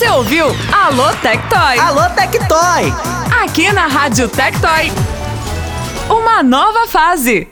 [0.00, 1.78] Você ouviu Alô Tectoy?
[1.78, 2.90] Alô, Tectoy!
[3.44, 4.90] Aqui na Rádio Tectoy.
[6.08, 7.46] Uma nova fase.